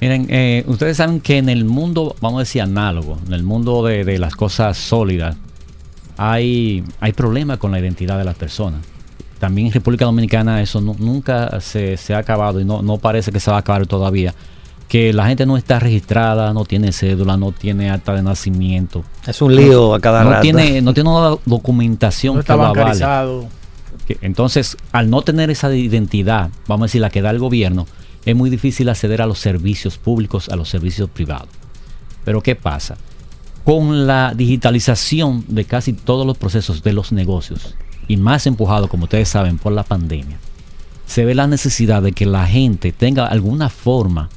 [0.00, 3.84] Miren, eh, ustedes saben que en el mundo, vamos a decir análogo, en el mundo
[3.84, 5.36] de, las cosas sólidas,
[6.16, 8.80] hay, hay problemas con la identidad de las personas.
[9.38, 13.30] También en República Dominicana eso nu- nunca se, se ha acabado y no, no parece
[13.30, 14.34] que se va a acabar todavía.
[14.90, 19.04] Que la gente no está registrada, no tiene cédula, no tiene acta de nacimiento.
[19.24, 20.42] Es un lío a cada no rato.
[20.42, 22.80] tiene, no tiene una documentación No que está lo avale.
[22.80, 23.46] bancarizado.
[24.08, 27.86] Que- Entonces, al no tener esa identidad, vamos a decir, la que da el gobierno,
[28.24, 31.48] es muy difícil acceder a los servicios públicos, a los servicios privados.
[32.24, 32.96] Pero ¿qué pasa?
[33.64, 37.76] Con la digitalización de casi todos los procesos de los negocios,
[38.08, 40.38] y más empujado, como ustedes saben, por la pandemia,
[41.06, 44.28] se ve la necesidad de que la gente tenga alguna forma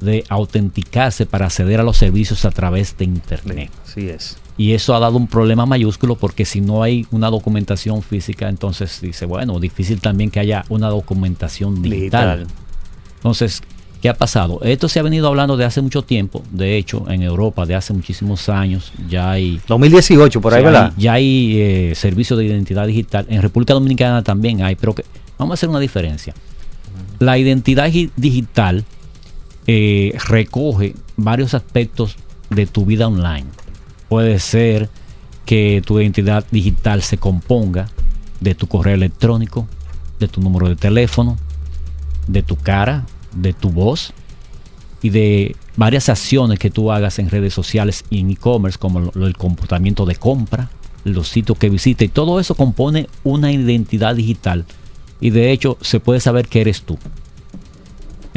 [0.00, 3.70] de autenticarse para acceder a los servicios a través de Internet.
[3.86, 4.36] Así es.
[4.56, 9.00] Y eso ha dado un problema mayúsculo porque si no hay una documentación física, entonces
[9.00, 12.38] dice, bueno, difícil también que haya una documentación digital.
[12.40, 12.46] Digital.
[13.16, 13.62] Entonces,
[14.02, 14.60] ¿qué ha pasado?
[14.62, 17.92] Esto se ha venido hablando de hace mucho tiempo, de hecho, en Europa de hace
[17.92, 19.60] muchísimos años ya hay...
[19.68, 20.92] 2018, por ahí, ¿verdad?
[20.96, 23.26] hay- Ya hay eh, servicios de identidad digital.
[23.28, 25.04] En República Dominicana también hay, pero que,
[25.38, 26.34] vamos a hacer una diferencia.
[27.20, 28.84] La identidad gi- digital
[29.70, 32.16] eh, recoge varios aspectos
[32.48, 33.44] de tu vida online.
[34.08, 34.88] Puede ser
[35.44, 37.88] que tu identidad digital se componga
[38.40, 39.68] de tu correo electrónico,
[40.18, 41.36] de tu número de teléfono,
[42.26, 43.04] de tu cara,
[43.34, 44.14] de tu voz
[45.02, 49.36] y de varias acciones que tú hagas en redes sociales y en e-commerce, como el
[49.36, 50.70] comportamiento de compra,
[51.04, 54.64] los sitios que visitas, y todo eso compone una identidad digital.
[55.20, 56.98] Y de hecho, se puede saber que eres tú.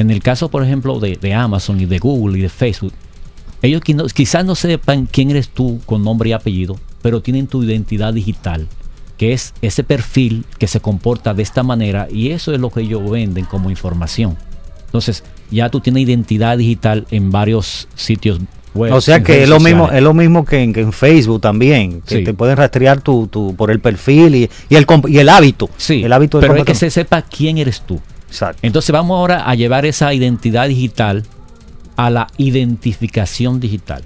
[0.02, 2.94] En el caso, por ejemplo, de, de Amazon y de Google y de Facebook,
[3.62, 3.82] ellos
[4.14, 8.68] quizás no sepan quién eres tú con nombre y apellido, pero tienen tu identidad digital,
[9.18, 12.82] que es ese perfil que se comporta de esta manera y eso es lo que
[12.82, 14.36] ellos venden como información.
[14.86, 18.40] Entonces, ya tú tienes identidad digital en varios sitios
[18.74, 18.94] web.
[18.94, 19.98] O sea que es lo mismo, sociales.
[20.00, 22.24] es lo mismo que en, que en Facebook también, que Sí.
[22.24, 25.70] te pueden rastrear tu, tu por el perfil y, y el y el hábito.
[25.78, 28.02] Sí, el hábito de pero es que se sepa quién eres tú.
[28.62, 31.24] Entonces vamos ahora a llevar esa identidad digital
[31.96, 34.04] a la identificación digital.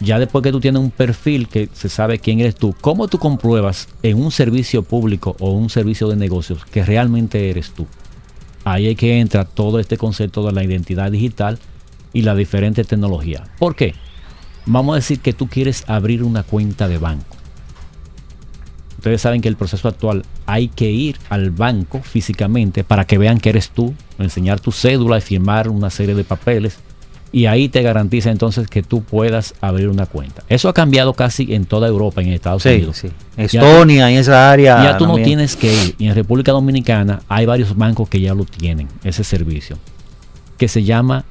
[0.00, 3.18] Ya después que tú tienes un perfil que se sabe quién eres tú, ¿cómo tú
[3.18, 7.86] compruebas en un servicio público o un servicio de negocios que realmente eres tú?
[8.64, 11.58] Ahí es que entra todo este concepto de la identidad digital
[12.12, 13.44] y la diferente tecnología.
[13.58, 13.94] ¿Por qué?
[14.66, 17.36] Vamos a decir que tú quieres abrir una cuenta de banco.
[19.02, 23.40] Ustedes saben que el proceso actual hay que ir al banco físicamente para que vean
[23.40, 26.78] que eres tú, enseñar tu cédula y firmar una serie de papeles.
[27.32, 30.44] Y ahí te garantiza entonces que tú puedas abrir una cuenta.
[30.48, 32.96] Eso ha cambiado casi en toda Europa, en Estados Sí, Unidos.
[32.98, 33.08] sí.
[33.36, 34.84] Ya Estonia, en esa área.
[34.84, 35.96] ya tú no tienes que ir.
[35.98, 39.78] Y en República Dominicana hay varios bancos que ya lo tienen, ese servicio,
[40.58, 41.24] que se llama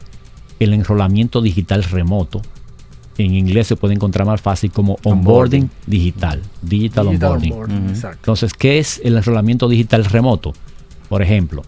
[0.59, 2.41] el enrolamiento digital remoto.
[3.17, 7.93] En inglés se puede encontrar más fácil como onboarding digital, digital, Digital onboarding.
[8.03, 10.53] Entonces, ¿qué es el enrolamiento digital remoto?
[11.09, 11.63] Por ejemplo,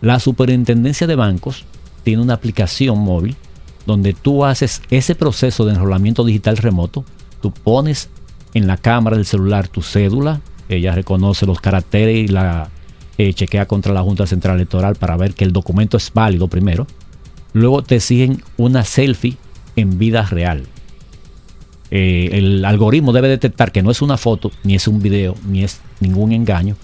[0.00, 1.64] la Superintendencia de Bancos
[2.04, 3.36] tiene una aplicación móvil
[3.86, 7.04] donde tú haces ese proceso de enrolamiento digital remoto,
[7.40, 8.10] tú pones
[8.54, 12.68] en la cámara del celular tu cédula, ella reconoce los caracteres y la
[13.16, 16.86] eh, chequea contra la Junta Central Electoral para ver que el documento es válido primero.
[17.52, 19.36] Luego te exigen una selfie
[19.78, 20.64] en vida real.
[21.90, 25.64] Eh, el algoritmo debe detectar que no es una foto, ni es un video, ni
[25.64, 26.76] es ningún engaño.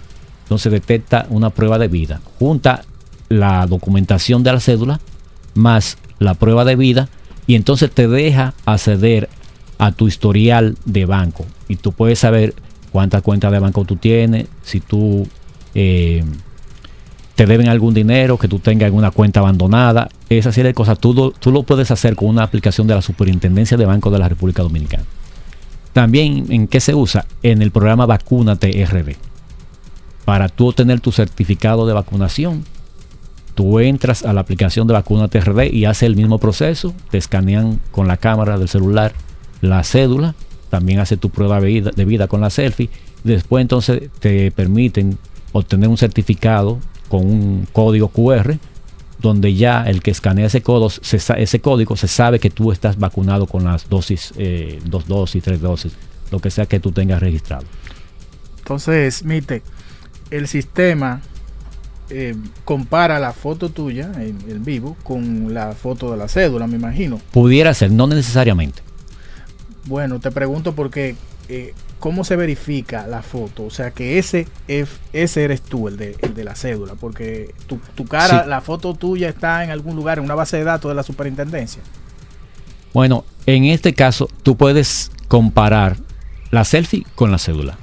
[0.45, 2.21] Entonces detecta una prueba de vida.
[2.39, 2.85] Junta
[3.29, 5.01] la documentación de la cédula
[5.55, 7.09] más la prueba de vida
[7.47, 9.29] y entonces te deja acceder
[9.79, 11.45] a tu historial de banco.
[11.69, 12.55] Y tú puedes saber
[12.93, 15.27] cuántas cuentas de banco tú tienes, si tú
[15.75, 16.25] eh,
[17.35, 21.13] te deben algún dinero, que tú tengas alguna cuenta abandonada, esa serie de cosas, tú,
[21.15, 24.29] lo- tú lo puedes hacer con una aplicación de la Superintendencia de Bancos de la
[24.29, 25.05] República Dominicana.
[25.93, 27.27] También, ¿en qué se usa?
[27.43, 29.17] En el programa Vacúnate RD.
[30.25, 32.65] Para tú obtener tu certificado de vacunación,
[33.55, 37.81] tú entras a la aplicación de Vacúnate RD y haces el mismo proceso, te escanean
[37.91, 39.13] con la cámara del celular
[39.61, 40.35] la cédula,
[40.71, 42.91] también hace tu prueba de vida con la selfie,
[43.23, 45.17] después entonces te permiten
[45.53, 48.57] obtener un certificado con un código QR
[49.19, 52.99] donde ya el que escanea ese, codo, se ese código se sabe que tú estás
[52.99, 55.95] vacunado con las dosis, eh, dos dosis, tres dosis,
[56.31, 57.65] lo que sea que tú tengas registrado.
[58.59, 59.63] Entonces, Mite,
[60.31, 61.23] el sistema
[62.11, 66.77] eh, compara la foto tuya en, en vivo con la foto de la cédula, me
[66.77, 67.19] imagino.
[67.33, 68.83] Pudiera ser, no necesariamente.
[69.87, 71.17] Bueno, te pregunto porque
[71.49, 75.97] eh, cómo se verifica la foto, o sea que ese es- ese eres tú, el
[75.97, 78.49] de, el de la cédula, porque tu, tu cara, Sí.
[78.51, 81.83] la foto tuya está en algún lugar, en una base de datos de la superintendencia.
[82.93, 85.97] Bueno, en este caso tú puedes comparar
[86.51, 87.77] la selfie con la cédula.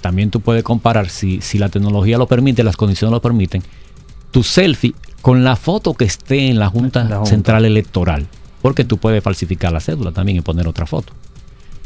[0.00, 3.62] También tú puedes comparar, si, si la tecnología lo permite, las condiciones lo permiten,
[4.30, 7.30] tu selfie con la foto que esté en la Junta, La Junta.
[7.30, 8.26] Central Electoral.
[8.60, 11.12] Porque tú puedes falsificar la cédula también y poner otra foto.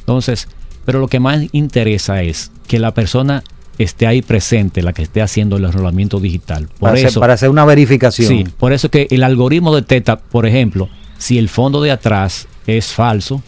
[0.00, 0.48] Entonces,
[0.88, 3.44] pero lo que más interesa es que la persona
[3.76, 6.66] esté ahí presente, la que esté haciendo el enrolamiento digital.
[6.66, 8.26] Por Para, hacer, eso, para hacer una verificación.
[8.26, 12.86] Sí, por eso que el algoritmo detecta, por ejemplo, si el fondo de atrás es
[12.86, 13.42] falso,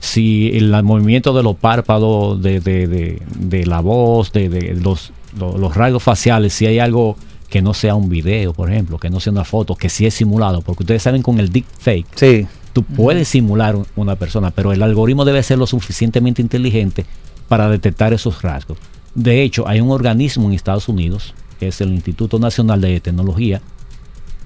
[0.00, 5.58] si el movimiento de los párpados, de, de- de- de la voz, de, los, lo-
[5.58, 7.16] los rasgos faciales, si hay algo
[7.50, 10.14] que no sea un video, por ejemplo, que no sea una foto, que sí es
[10.14, 12.46] simulado, porque ustedes saben con el deepfake, Sí.
[12.72, 17.04] Tú puedes simular un- una persona, pero el algoritmo debe ser lo suficientemente inteligente
[17.48, 18.78] para detectar esos rasgos.
[19.14, 23.60] De hecho, hay un organismo en Estados Unidos, que es el Instituto Nacional de Tecnología,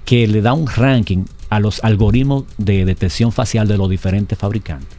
[0.05, 4.97] que le da un ranking a los algoritmos de detección facial de los diferentes fabricantes.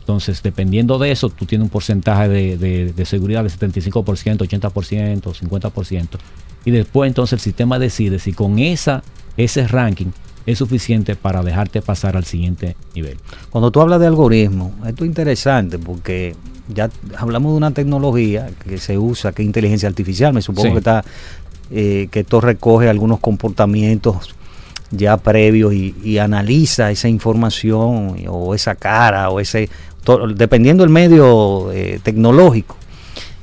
[0.00, 5.32] Entonces, dependiendo de eso, tú tienes un porcentaje de, de- de seguridad de 75%, 80%,
[5.32, 6.18] 50%.
[6.64, 9.02] Y después entonces el sistema decide si con esa,
[9.36, 10.06] ese ranking
[10.46, 13.18] es suficiente para dejarte pasar al siguiente nivel.
[13.50, 16.34] Cuando tú hablas de algoritmo, esto es interesante porque
[16.68, 20.32] ya hablamos de una tecnología que se usa, que es inteligencia artificial.
[20.32, 20.72] Me supongo Sí.
[20.72, 21.04] que está
[21.70, 24.34] eh, que esto recoge algunos comportamientos
[24.90, 29.70] ya previos y, y analiza esa información o esa cara o ese
[30.34, 32.76] dependiendo del medio eh, tecnológico.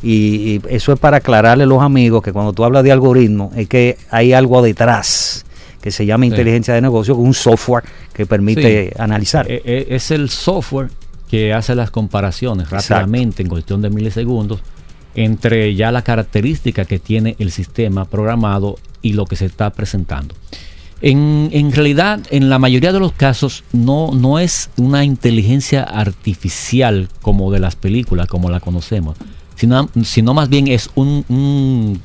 [0.03, 3.51] Y, y eso es para aclararle a los amigos que cuando tú hablas de algoritmo
[3.55, 5.45] es que hay algo detrás
[5.81, 6.29] que se llama Sí.
[6.31, 8.95] inteligencia de negocio, un software que permite Sí.
[9.01, 9.49] analizar.
[9.49, 10.89] Eh, eh, es el software
[11.29, 12.93] que hace las comparaciones Exacto.
[12.95, 14.61] rápidamente en cuestión de milisegundos
[15.15, 20.35] entre ya la característica que tiene el sistema programado y lo que se está presentando.
[21.01, 27.07] En, en realidad, en la mayoría de los casos, no, no es una inteligencia artificial
[27.21, 29.15] como de las películas, como la conocemos,
[29.55, 32.01] sino, sino más bien es un, un,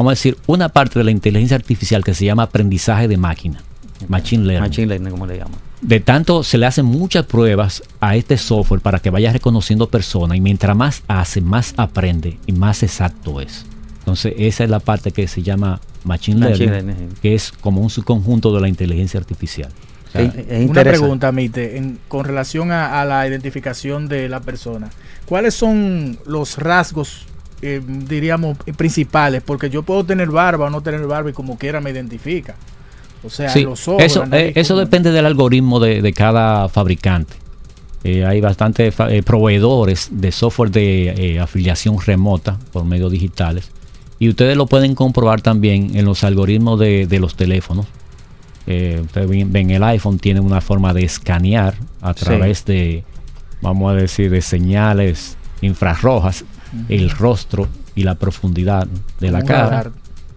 [0.00, 3.62] vamos a decir, una parte de la inteligencia artificial que se llama aprendizaje de máquina,
[4.08, 4.68] machine learning.
[4.70, 5.58] Machine learning, como le llaman.
[5.82, 10.36] De tanto se le hacen muchas pruebas a este software para que vaya reconociendo personas
[10.36, 13.64] y mientras más hace, más aprende y más exacto es.
[14.00, 17.18] Entonces esa es la parte que se llama machine learning, Machine learning, sí.
[17.22, 19.70] que es como un subconjunto de la inteligencia artificial.
[20.08, 24.28] O sea, Es- es Una pregunta, Mite, en- con relación a, a la identificación de
[24.28, 24.90] la persona.
[25.26, 27.26] ¿Cuáles son los rasgos,
[27.62, 29.42] eh, diríamos, principales?
[29.42, 32.54] Porque yo puedo tener barba o no tener barba y como quiera me identifica.
[33.22, 34.02] O sea, Sí, los ojos.
[34.02, 37.34] eso, nariz, eh, eso como- depende del algoritmo de, de cada fabricante.
[38.02, 43.70] Eh, hay bastantes eh, proveedores de software de eh, afiliación remota por medios digitales.
[44.18, 47.86] Y ustedes lo pueden comprobar también en los algoritmos de, de los teléfonos.
[48.66, 52.24] Eh, ustedes ven, ven el iPhone tiene una forma de escanear a Sí.
[52.24, 53.04] través de,
[53.60, 56.44] vamos a decir, de señales infrarrojas,
[56.88, 58.86] el rostro y la profundidad
[59.20, 59.90] de la cara.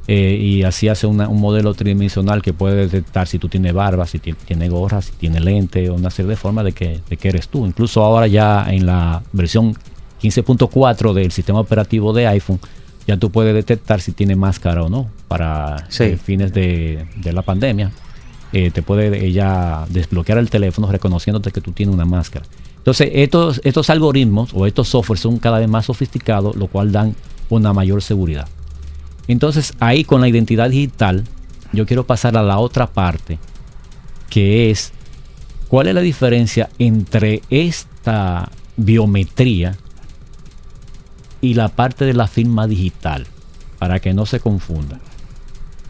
[0.07, 4.05] Eh, y así hace una- un modelo tridimensional que puede detectar si tú tienes barba,
[4.05, 7.15] si ti- tienes gorra, si tienes lente, o una serie de formas de que, de
[7.15, 7.65] que eres tú.
[7.65, 9.75] Incluso ahora ya en la versión
[10.21, 12.59] 15.4 del sistema operativo de iPhone,
[13.07, 16.03] ya tú puedes detectar si tiene máscara o no para Sí.
[16.03, 17.91] eh, fines de, de la pandemia.
[18.51, 22.45] Eh, te puede ella desbloquear el teléfono reconociéndote que tú tienes una máscara.
[22.83, 27.15] Entonces, estos, estos algoritmos o estos softwares son cada vez más sofisticados, lo cual dan
[27.49, 28.49] una mayor seguridad.
[29.27, 31.23] Entonces ahí con la identidad digital
[31.71, 33.39] yo quiero pasar a la otra parte
[34.29, 34.91] que es
[35.67, 39.77] cuál es la diferencia entre esta biometría
[41.39, 43.27] y la parte de la firma digital
[43.79, 44.99] para que no se confunda.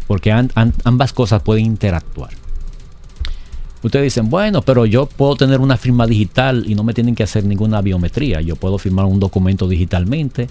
[0.07, 2.42] Porque ambas cosas pueden interactuar
[3.83, 7.23] ustedes dicen bueno pero yo puedo tener una firma digital y no me tienen que
[7.23, 10.47] hacer ninguna biometría yo puedo firmar un documento digitalmente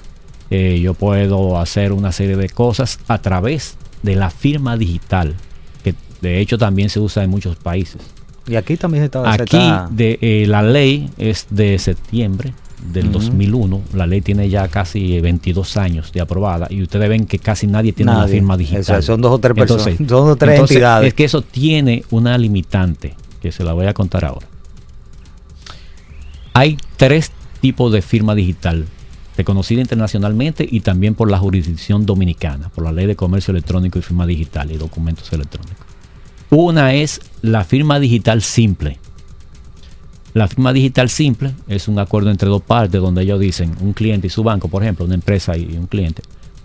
[0.55, 5.35] eh, yo puedo hacer una serie de cosas a través de la firma digital,
[5.83, 8.03] que de hecho también se usa en muchos países.
[8.47, 9.33] Y aquí también se está...
[9.33, 9.57] Aquí
[9.93, 12.53] de, eh, la ley es de septiembre
[12.93, 13.13] del Ujú.
[13.15, 17.67] 2001, la ley tiene ya casi 22 años de aprobada y ustedes ven que casi
[17.67, 18.81] nadie tiene una firma digital.
[18.99, 21.09] Eso, son dos o tres personas, Entonces- dos o tres entonces, entidades.
[21.09, 24.47] Es que eso tiene una limitante que se la voy a contar ahora.
[26.55, 28.87] Hay tres tipos de firma digital
[29.37, 34.03] reconocida internacionalmente y también por la jurisdicción dominicana, por la ley de comercio electrónico y
[34.03, 35.87] firma digital y documentos electrónicos.
[36.51, 38.99] Una es la firma digital simple.
[40.35, 44.29] La firma digital simple es un acuerdo entre dos partes donde ellos dicen, un cliente
[44.29, 46.23] y su banco, por ejemplo, una empresa y un cliente,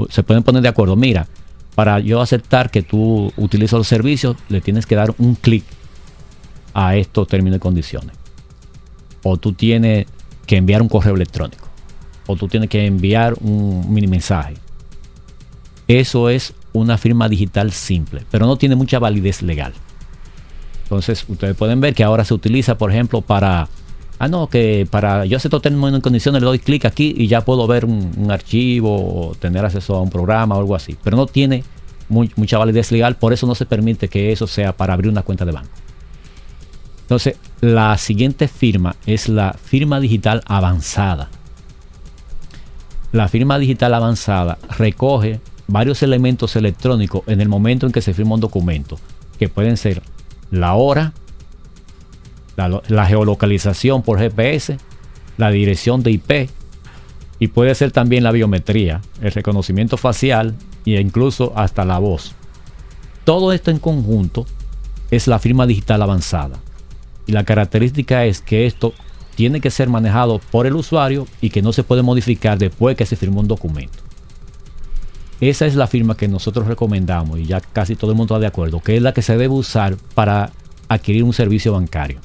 [0.10, 1.28] se pueden poner de acuerdo, mira,
[1.76, 5.64] para yo aceptar que tú utilizas los servicios, le tienes que dar un clic
[6.74, 8.16] a estos términos y condiciones.
[9.24, 10.08] O tú tienes
[10.46, 11.68] que enviar un correo electrónico.
[12.26, 14.56] O tú tienes que enviar un mini mensaje.
[15.88, 19.74] Eso es una firma digital simple, pero no tiene mucha validez legal.
[20.88, 23.68] Entonces, ustedes pueden ver que ahora se utiliza, por ejemplo, para.
[24.20, 27.42] Ah, no, que para yo acepto términos y condiciones, le doy clic aquí y ya
[27.46, 28.96] puedo ver un, un archivo
[29.30, 30.96] o tener acceso a un programa o algo así.
[31.04, 31.64] Pero no tiene
[32.10, 35.22] muy- mucha validez legal, por eso no se permite que eso sea para abrir una
[35.22, 35.70] cuenta de banco.
[37.02, 41.30] Entonces, la siguiente firma es la firma digital avanzada.
[43.12, 48.36] La firma digital avanzada recoge varios elementos electrónicos en el momento en que se firma
[48.36, 48.98] un documento,
[49.38, 50.02] que pueden ser
[50.52, 51.14] la hora,
[52.56, 54.78] la, lo- la geolocalización por GPS,
[55.38, 56.50] la dirección de IP
[57.40, 62.34] y puede ser también la biometría, el reconocimiento facial e incluso hasta la voz.
[63.26, 64.46] Todo esto en conjunto
[65.12, 66.58] es la firma digital avanzada.
[67.28, 68.94] Y la característica es que esto
[69.36, 73.06] tiene que ser manejado por el usuario y que no se puede modificar después que
[73.06, 74.00] se firmó un documento.
[75.40, 78.48] Esa es la firma que nosotros recomendamos y ya casi todo el mundo está de
[78.48, 80.52] acuerdo, que es la que se debe usar para
[80.88, 82.20] adquirir un servicio bancario.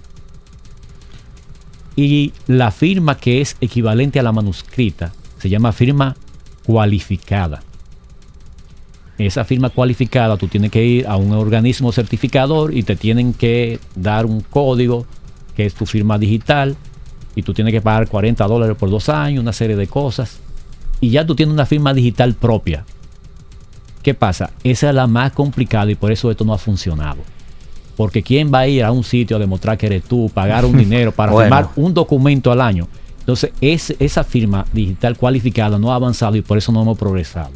[1.95, 6.17] Y la firma que es equivalente a la manuscrita se llama firma
[6.65, 7.63] cualificada.
[9.19, 13.79] Esa firma cualificada tú tienes que ir a un organismo certificador y te tienen que
[13.95, 15.07] dar un código
[15.55, 16.77] que es tu firma digital
[17.35, 20.41] y tú tienes que pagar 40 dólares por dos años, una serie de cosas.
[21.01, 22.85] Y ya tú tienes una firma digital propia.
[24.03, 24.51] ¿Qué pasa?
[24.65, 27.19] Esa es la más complicada y por eso esto no ha funcionado.
[27.97, 30.77] Porque ¿quién va a ir a un sitio a demostrar que eres tú, pagar un
[30.77, 31.45] dinero para Bueno.
[31.45, 32.89] firmar un documento al año?
[33.21, 37.51] Entonces, es- esa firma digital cualificada no ha avanzado y por eso no hemos progresado.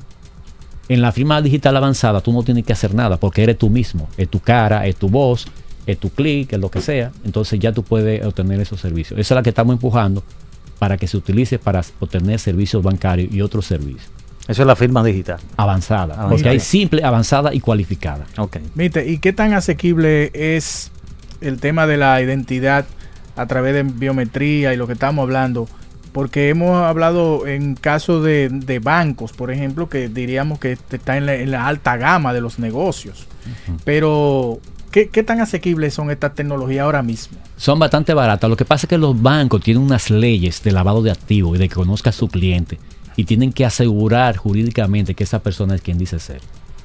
[0.89, 4.09] En la firma digital avanzada tú no tienes que hacer nada porque eres tú mismo.
[4.17, 5.49] Es tu cara, es tu voz,
[5.85, 7.11] es tu clic, es lo que sea.
[7.25, 9.19] Entonces ya tú puedes obtener esos servicios.
[9.19, 10.23] Esa es la que estamos empujando
[10.79, 14.07] para que se utilice para obtener servicios bancarios y otros servicios.
[14.49, 15.39] Eso es la firma digital.
[15.57, 16.03] Avanzada.
[16.03, 16.29] Avanzada.
[16.29, 18.27] Porque hay simple, avanzada y cualificada.
[18.39, 18.59] Ok.
[18.75, 20.91] Mite, ¿y qué tan asequible es
[21.41, 22.87] el tema de la identidad
[23.35, 25.69] a través de biometría y lo que estamos hablando?
[26.13, 31.27] Porque hemos hablado en caso de, de bancos, por ejemplo, que diríamos que está en
[31.27, 33.27] la, en la alta gama de los negocios.
[33.85, 34.59] Pero,
[34.91, 37.37] ¿qué, qué tan asequibles son estas tecnologías ahora mismo?
[37.57, 38.49] Son bastante baratas.
[38.49, 41.59] Lo que pasa es que los bancos tienen unas leyes de lavado de activos y
[41.59, 42.79] de que conozca a su cliente.
[43.17, 46.41] Y tienen que asegurar jurídicamente que esa persona es quien dice ser.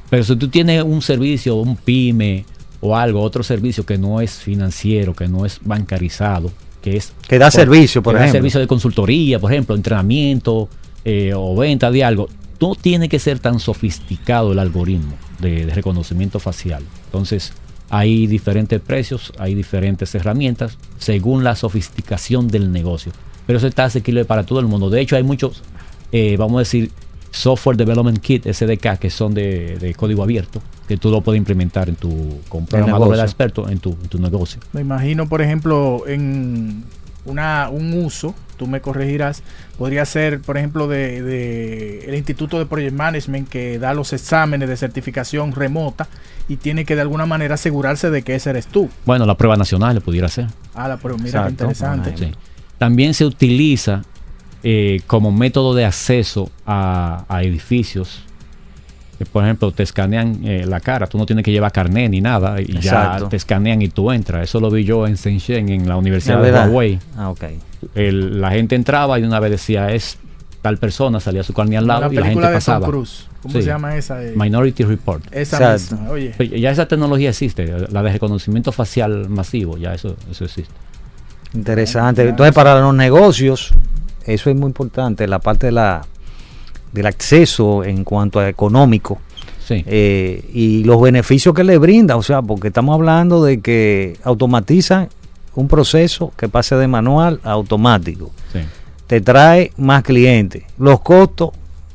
[0.09, 2.45] Pero si tú tienes un servicio, un pyme
[2.79, 6.51] o algo, otro servicio que no es financiero, que no es bancarizado,
[6.82, 7.13] que es...
[7.27, 8.39] Que da servicio, por que da ejemplo.
[8.39, 10.67] servicio de consultoría, por ejemplo, entrenamiento
[11.05, 12.27] eh, o venta de algo.
[12.59, 16.84] No tiene que ser tan sofisticado el algoritmo de, de reconocimiento facial.
[17.05, 17.53] Entonces,
[17.89, 23.11] hay diferentes precios, hay diferentes herramientas según la sofisticación del negocio.
[23.45, 24.89] Pero eso está asequible para todo el mundo.
[24.89, 25.61] De hecho, hay muchos,
[26.12, 26.91] eh, vamos a decir,
[27.32, 31.89] software development kit, SDK, que son de, de código abierto, que tú lo puedes implementar
[31.89, 34.59] en tu con programador experto en tu, en tu negocio.
[34.74, 36.84] Me imagino, por ejemplo, en
[37.26, 39.43] una, un uso, tú me corregirás,
[39.78, 44.68] podría ser, por ejemplo, de, de el Instituto de Project Management que da los exámenes
[44.68, 46.07] de certificación remota
[46.49, 48.89] y tiene que de alguna manera asegurarse de que ese eres tú.
[49.05, 50.47] Bueno, la prueba nacional le pudiera ser.
[50.76, 51.47] Ah, la, pero mira Exacto.
[51.47, 52.18] qué interesante.
[52.18, 52.32] Sí.
[52.78, 54.01] También se utiliza
[54.64, 58.24] eh, como método de acceso a, a edificios.
[59.18, 61.05] Que, por ejemplo, te escanean eh, la cara.
[61.05, 62.59] Tú no tienes que llevar carnet ni nada.
[62.59, 63.26] Y Exacto.
[63.26, 64.43] ya te escanean y tú entras.
[64.43, 66.51] Eso lo vi yo en Shenzhen, en la Universidad ¿De?
[66.51, 66.99] Huawei.
[67.16, 67.43] Ah, ok.
[67.93, 70.18] El- la gente entraba y una vez decía es
[70.64, 72.88] tal persona, salía su carnet al La lado y la gente de Tom pasaba.
[72.88, 73.28] Cruise.
[73.43, 73.62] ¿Cómo Sí.
[73.62, 74.24] se llama esa?
[74.24, 75.24] Eh, Minority Report.
[75.32, 75.95] esa Exacto.
[75.95, 76.12] misma.
[76.12, 80.72] Oye, Pues Ya esa tecnología existe, la de reconocimiento facial masivo, ya eso, eso existe.
[81.53, 82.28] Interesante.
[82.28, 83.74] Entonces, para los negocios,
[84.26, 86.01] eso es muy importante, la parte de la
[86.93, 89.22] del acceso en cuanto a económico
[89.65, 89.84] Sí.
[89.88, 95.07] eh, y los beneficios que le brinda, o sea, porque estamos hablando de que automatizan
[95.55, 98.32] un proceso que pase de manual a automático.
[98.51, 98.59] sí.
[99.07, 100.63] Te trae más clientes.
[100.80, 101.49] Los costos,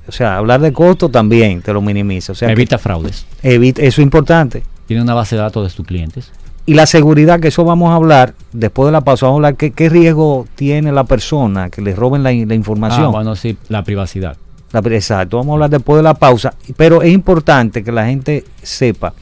[0.06, 2.32] o sea, hablar de costos también te lo minimiza.
[2.32, 3.24] O sea, Evita fraudes.
[3.42, 4.62] evita- eso es importante.
[4.86, 6.30] Tiene una base de datos de tus clientes.
[6.68, 9.56] Y la seguridad, que eso vamos a hablar después de la pausa, vamos a hablar
[9.56, 13.06] qué, qué riesgo tiene la persona que le roben la, la información.
[13.06, 14.36] Ah, bueno, sí, la privacidad.
[14.72, 16.54] La- exacto, vamos a hablar después de la pausa.
[16.76, 19.14] Pero es importante que la gente sepa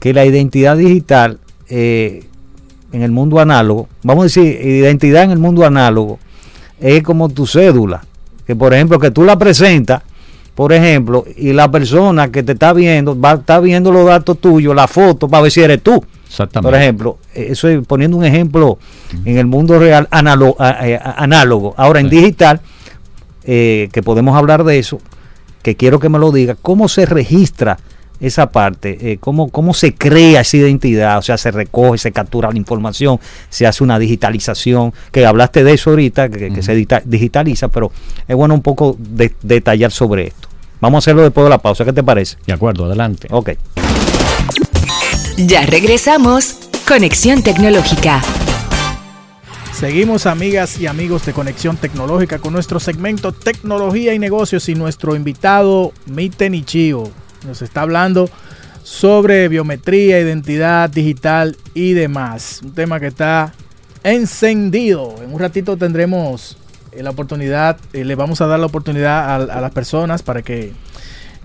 [0.00, 1.38] que la identidad digital
[1.68, 2.24] eh,
[2.92, 6.18] en el mundo análogo, vamos a decir, identidad en el mundo análogo,
[6.80, 8.02] es como tu cédula.
[8.46, 10.02] Que por ejemplo, que tú la presentas,
[10.56, 14.38] por ejemplo, y la persona que te está viendo, va a estar viendo los datos
[14.40, 16.02] tuyos, la foto, para ver si eres tú.
[16.30, 16.70] Exactamente.
[16.70, 18.78] Por ejemplo, eh, eso es poniendo un ejemplo
[19.24, 20.56] en el mundo real análogo.
[20.58, 21.74] análogo.
[21.76, 22.16] Ahora en Sí.
[22.16, 22.60] digital,
[23.44, 25.00] eh, que podemos hablar de eso,
[25.62, 27.78] que quiero que me lo diga, ¿cómo se registra
[28.20, 28.98] esa parte?
[29.12, 31.18] Eh, ¿cómo, ¿Cómo se crea esa identidad?
[31.18, 33.18] O sea, se recoge, se captura la información,
[33.48, 36.74] se hace una digitalización, que hablaste de eso ahorita, que, que se
[37.06, 37.90] digitaliza, pero
[38.28, 40.48] es bueno un poco de- detallar sobre esto.
[40.80, 42.36] Vamos a hacerlo después de la pausa, ¿qué te parece?
[42.46, 43.26] De acuerdo, adelante.
[43.30, 43.50] Ok.
[45.36, 46.68] Ya regresamos.
[46.86, 48.20] Conexión Tecnológica.
[49.72, 55.16] Seguimos amigas y amigos de Conexión Tecnológica con nuestro segmento Tecnología y Negocios y nuestro
[55.16, 57.10] invitado Mite Nichio.
[57.46, 58.28] Nos está hablando
[58.82, 62.60] sobre biometría, identidad digital y demás.
[62.62, 63.54] Un tema que está
[64.02, 65.14] encendido.
[65.22, 66.56] En un ratito tendremos
[66.92, 70.72] eh, la oportunidad, eh, le vamos a dar la oportunidad a las personas para que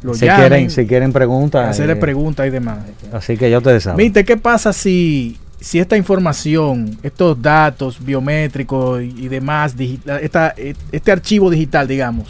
[0.06, 1.70] lo Si llamen, quieren, si quieren preguntas.
[1.70, 2.80] hacerle eh, preguntas y demás.
[3.12, 3.98] Así que ya ustedes saben.
[4.06, 9.76] Mite, ¿qué pasa si, si esta información, estos datos biométricos y, y demás,
[10.22, 12.30] esta- e- este archivo digital, digamos,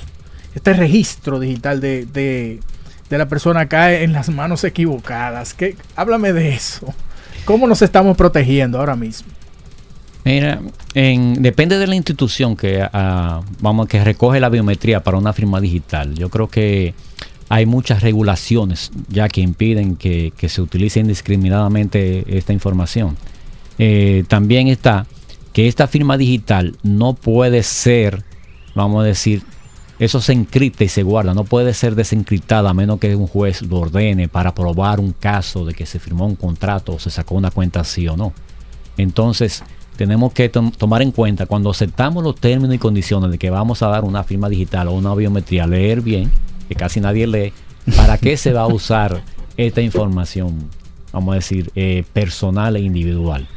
[0.55, 2.59] este registro digital de, de-
[3.09, 5.53] de la persona cae en las manos equivocadas?
[5.53, 5.75] ¿Qué?
[5.95, 6.93] Háblame de eso.
[7.45, 9.27] ¿Cómo nos estamos protegiendo ahora mismo?
[10.23, 10.59] Mira,
[10.95, 15.61] en- depende de la institución que ah, vamos que recoge la biometría para una firma
[15.61, 16.15] digital.
[16.15, 16.95] Yo creo que
[17.55, 23.15] hay muchas regulaciones ya que impiden que, se utilice indiscriminadamente esta información.
[23.79, 25.05] Eh, también está
[25.53, 28.23] que esta firma digital no puede ser,
[28.75, 29.43] vamos a decir,
[29.99, 33.61] eso se encripta y se guarda, no puede ser desencriptada a menos que un juez
[33.61, 37.35] lo ordene para probar un caso de que se firmó un contrato o se sacó
[37.35, 38.33] una cuenta sí o no.
[38.97, 39.63] Entonces,
[39.95, 43.81] tenemos que tom- tomar en cuenta cuando aceptamos los términos y condiciones de que vamos
[43.81, 46.29] a dar una firma digital o una biometría, leer bien,
[46.67, 47.53] que casi nadie lee,
[47.95, 49.21] ¿Para qué se va a usar
[49.57, 50.69] esta información,
[51.11, 53.47] vamos a decir, eh, personal e individual?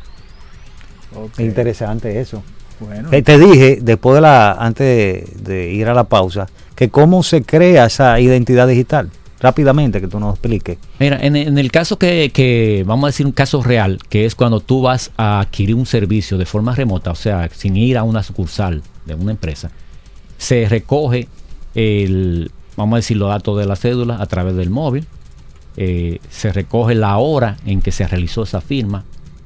[1.14, 1.40] Ok.
[1.40, 2.42] Interesante eso.
[2.80, 6.90] Bueno, Te, te dije, después de la, antes de, de ir a la pausa, que
[6.90, 9.10] cómo se crea esa identidad digital.
[9.40, 10.78] Rápidamente, que tú nos expliques.
[10.98, 14.34] Mira, en, en el caso que, que, vamos a decir un caso real, que es
[14.34, 18.02] cuando tú vas a adquirir un servicio de forma remota, o sea, sin ir a
[18.02, 19.70] una sucursal de una empresa,
[20.38, 21.28] se recoge
[21.76, 25.04] el, vamos a decir, los datos de la cédula a través del móvil,
[25.76, 29.04] eh, se recoge la hora en que se realizó esa firma,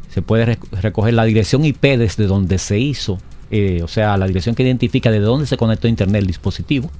[0.09, 3.18] se puede rec- recoger la dirección IP desde donde se hizo,
[3.51, 6.91] eh, o sea, la dirección que identifica desde dónde se conectó a internet el dispositivo.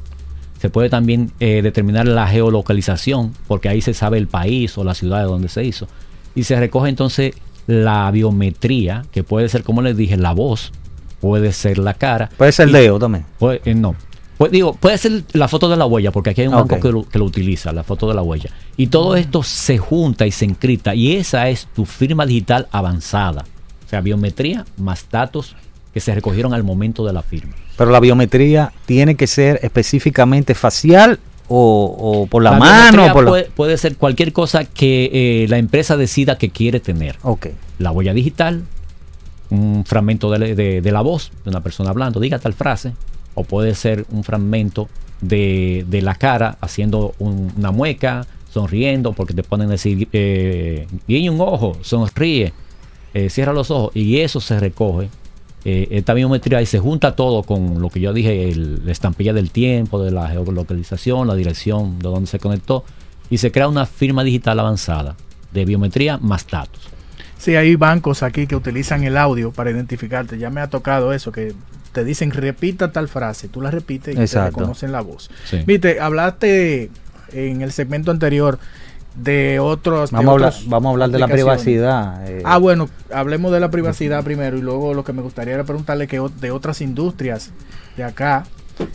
[0.61, 4.95] Se puede también eh, determinar la geolocalización, porque ahí se sabe el país o la
[4.95, 5.89] ciudad de donde se hizo.
[6.35, 7.35] Y se recoge entonces
[7.67, 10.73] la biometría, que puede ser, como les dije, la voz,
[11.21, 12.31] puede ser la cara.
[12.37, 13.25] Puede ser y- Leo también.
[13.39, 13.95] Puede- no.
[14.43, 16.93] Pues, digo, puede ser la foto de la huella, porque aquí hay un banco que
[16.93, 18.51] lo, que lo utiliza, la foto de la huella.
[18.77, 20.95] Y todo esto se junta y se encripta.
[20.95, 23.45] Y esa es tu firma digital avanzada.
[23.87, 25.55] O sea, biometría más datos
[25.95, 27.53] que se recogieron al momento de la firma.
[27.77, 33.07] Pero la biometría tiene que ser específicamente facial o, o por la, mano.
[33.07, 36.81] o por la- puede, puede ser cualquier cosa que eh, la empresa decida que quiere
[36.81, 37.17] tener.
[37.23, 37.49] Ok.
[37.79, 38.63] La huella digital,
[39.51, 42.93] un fragmento de, de- de la voz de una persona hablando, diga tal frase,
[43.35, 44.89] o puede ser un fragmento
[45.21, 50.87] de, de la cara haciendo un- una mueca, sonriendo, porque te ponen a decir, eh,
[51.09, 52.53] guiña un ojo, sonríe,
[53.15, 55.09] eh, cierra los ojos, y eso se recoge.
[55.65, 59.33] eh, esta biometría y se junta todo con lo que yo dije, el- la estampilla
[59.33, 62.85] del tiempo, de la geolocalización, la dirección de donde se conectó,
[63.31, 65.15] y se crea una firma digital avanzada
[65.53, 66.81] de biometría más datos.
[67.39, 70.37] sí, hay bancos aquí que utilizan el audio para identificarte.
[70.39, 71.55] Ya me ha tocado eso, que
[71.93, 74.45] te dicen repita tal frase, tú la repites y Exacto.
[74.57, 75.31] te reconocen la voz.
[75.45, 75.59] Sí.
[75.67, 76.91] Viste, hablaste
[77.33, 78.59] en el segmento anterior
[79.15, 80.11] de otros.
[80.11, 82.27] de Vamos, a hablar, vamos a hablar de la privacidad.
[82.29, 85.65] eh, Ah, bueno, hablemos de la privacidad primero y luego lo que me gustaría era
[85.65, 87.51] preguntarle que de otras industrias
[87.97, 88.45] de acá,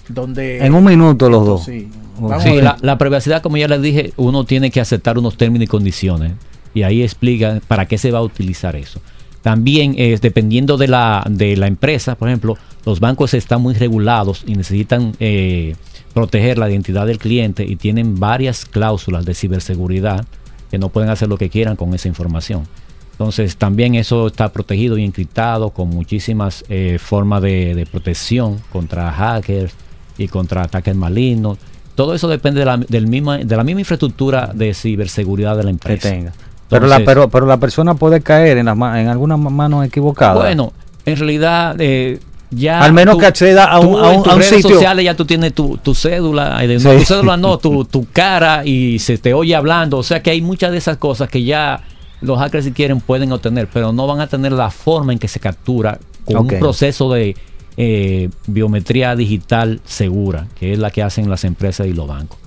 [0.07, 0.65] donde...
[0.65, 1.65] en un minuto los dos.
[1.65, 1.89] Sí.
[2.19, 2.63] Bueno, Vamos Sí, a ver.
[2.63, 6.31] la, la privacidad, como ya les dije, uno tiene que aceptar unos términos y condiciones.
[6.73, 8.99] Y ahí explican para qué se va a utilizar eso.
[9.47, 14.43] También, es dependiendo de la, de la empresa, por ejemplo, los bancos están muy regulados
[14.45, 15.77] y necesitan eh,
[16.13, 20.25] proteger la identidad del cliente y tienen varias cláusulas de ciberseguridad
[20.69, 22.67] que no pueden hacer lo que quieran con esa información.
[23.13, 29.09] Entonces, también eso está protegido y encriptado con muchísimas eh, formas de, de protección contra
[29.13, 29.73] hackers
[30.17, 31.57] y contra ataques malignos.
[31.95, 35.69] Todo eso depende de la, del misma, de la misma infraestructura de ciberseguridad de la
[35.69, 36.33] que empresa.
[36.69, 40.35] Pero la, pero, pero la persona puede caer en, las en algunas ma- manos equivocadas.
[40.35, 40.73] Bueno,
[41.05, 42.19] en realidad eh,
[42.51, 42.81] ya...
[42.81, 44.55] Al menos tú- que acceda a un- tú a en un- tus a un redes
[44.55, 44.75] sitio.
[44.75, 46.87] sociales ya tú tienes tu, tu cédula, eh, Sí.
[46.99, 49.97] tu cédula no, tu, tu cara y se te oye hablando.
[49.97, 51.81] O sea que hay muchas de esas cosas que ya
[52.19, 55.27] los hackers si quieren pueden obtener, pero no van a tener la forma en que
[55.27, 57.35] se captura con un proceso de
[57.77, 62.39] eh, biometría digital segura, que es la que hacen las empresas y los bancos.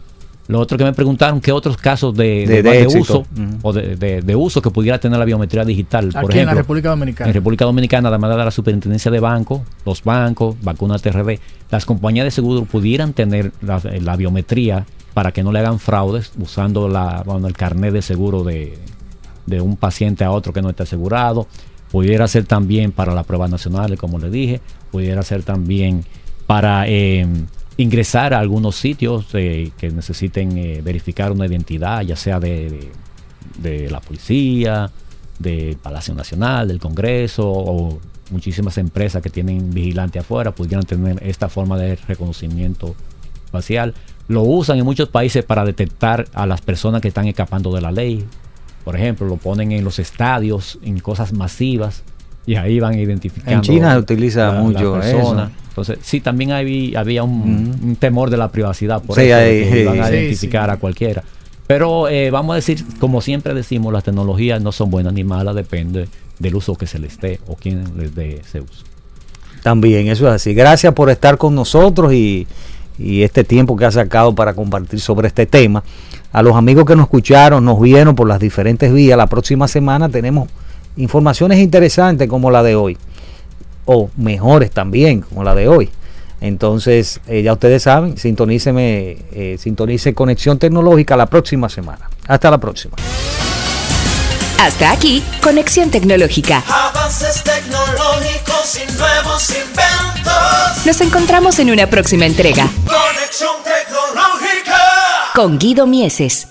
[0.50, 3.00] Lo otro que me preguntaron, ¿qué otros casos de, De- de- de de éxito.
[3.20, 3.26] uso
[3.62, 6.10] o de, de- de uso que pudiera tener la biometría digital?
[6.14, 7.28] Aquí por en la República Dominicana.
[7.30, 11.38] en República Dominicana, además de la Superintendencia de Bancos, los bancos, vacunas TRD,
[11.70, 16.32] las compañías de seguro pudieran tener la, la biometría para que no le hagan fraudes
[16.38, 18.78] usando la, bueno, el carnet de seguro de,
[19.46, 21.46] de un paciente a otro que no esté asegurado.
[21.90, 24.60] Pudiera ser también para las pruebas nacionales, como le dije.
[24.92, 26.04] Pudiera ser también
[26.46, 27.26] para eh,
[27.82, 32.90] ingresar a algunos sitios eh, que necesiten eh, verificar una identidad, ya sea de, de-
[33.58, 34.90] de la policía,
[35.38, 37.98] del Palacio Nacional, del Congreso o
[38.30, 42.94] muchísimas empresas que tienen vigilante afuera pudieran tener esta forma de reconocimiento
[43.50, 43.94] facial.
[44.28, 47.90] Lo usan en muchos países para detectar a las personas que están escapando de la
[47.90, 48.24] ley.
[48.84, 52.02] Por ejemplo, lo ponen en los estadios, en cosas masivas,
[52.46, 53.52] y ahí van identificando.
[53.52, 55.48] En China se utiliza la- mucho eso.
[55.68, 59.70] Entonces, sí, también hay- había un, temor de la privacidad por Sí, eso, de hay-
[59.70, 61.22] que iban a sí, identificar a cualquiera.
[61.66, 65.54] Pero eh, vamos a decir, como siempre decimos, las tecnologías no son buenas ni malas,
[65.54, 66.08] depende
[66.40, 68.84] del uso que se les dé o quién les dé ese uso.
[69.62, 70.54] También, eso es así.
[70.54, 72.46] Gracias por estar con nosotros y,
[72.98, 75.84] y este tiempo que ha sacado para compartir sobre este tema.
[76.32, 80.08] A los amigos que nos escucharon, nos vieron por las diferentes vías, la próxima semana
[80.08, 80.48] tenemos
[80.96, 82.98] informaciones interesantes como la de hoy.
[83.86, 85.90] O mejores también, como la de hoy.
[86.40, 92.08] Entonces, eh, ya ustedes saben, sintoníceme, eh, sintonice Conexión Tecnológica la próxima semana.
[92.26, 92.96] Hasta la próxima.
[94.58, 96.62] Hasta aquí, Conexión Tecnológica.
[96.68, 100.86] Avances tecnológicos y nuevos inventos.
[100.86, 102.68] Nos encontramos en una próxima entrega.
[102.84, 104.76] Conexión tecnológica.
[105.34, 106.49] Con Guido Mieses.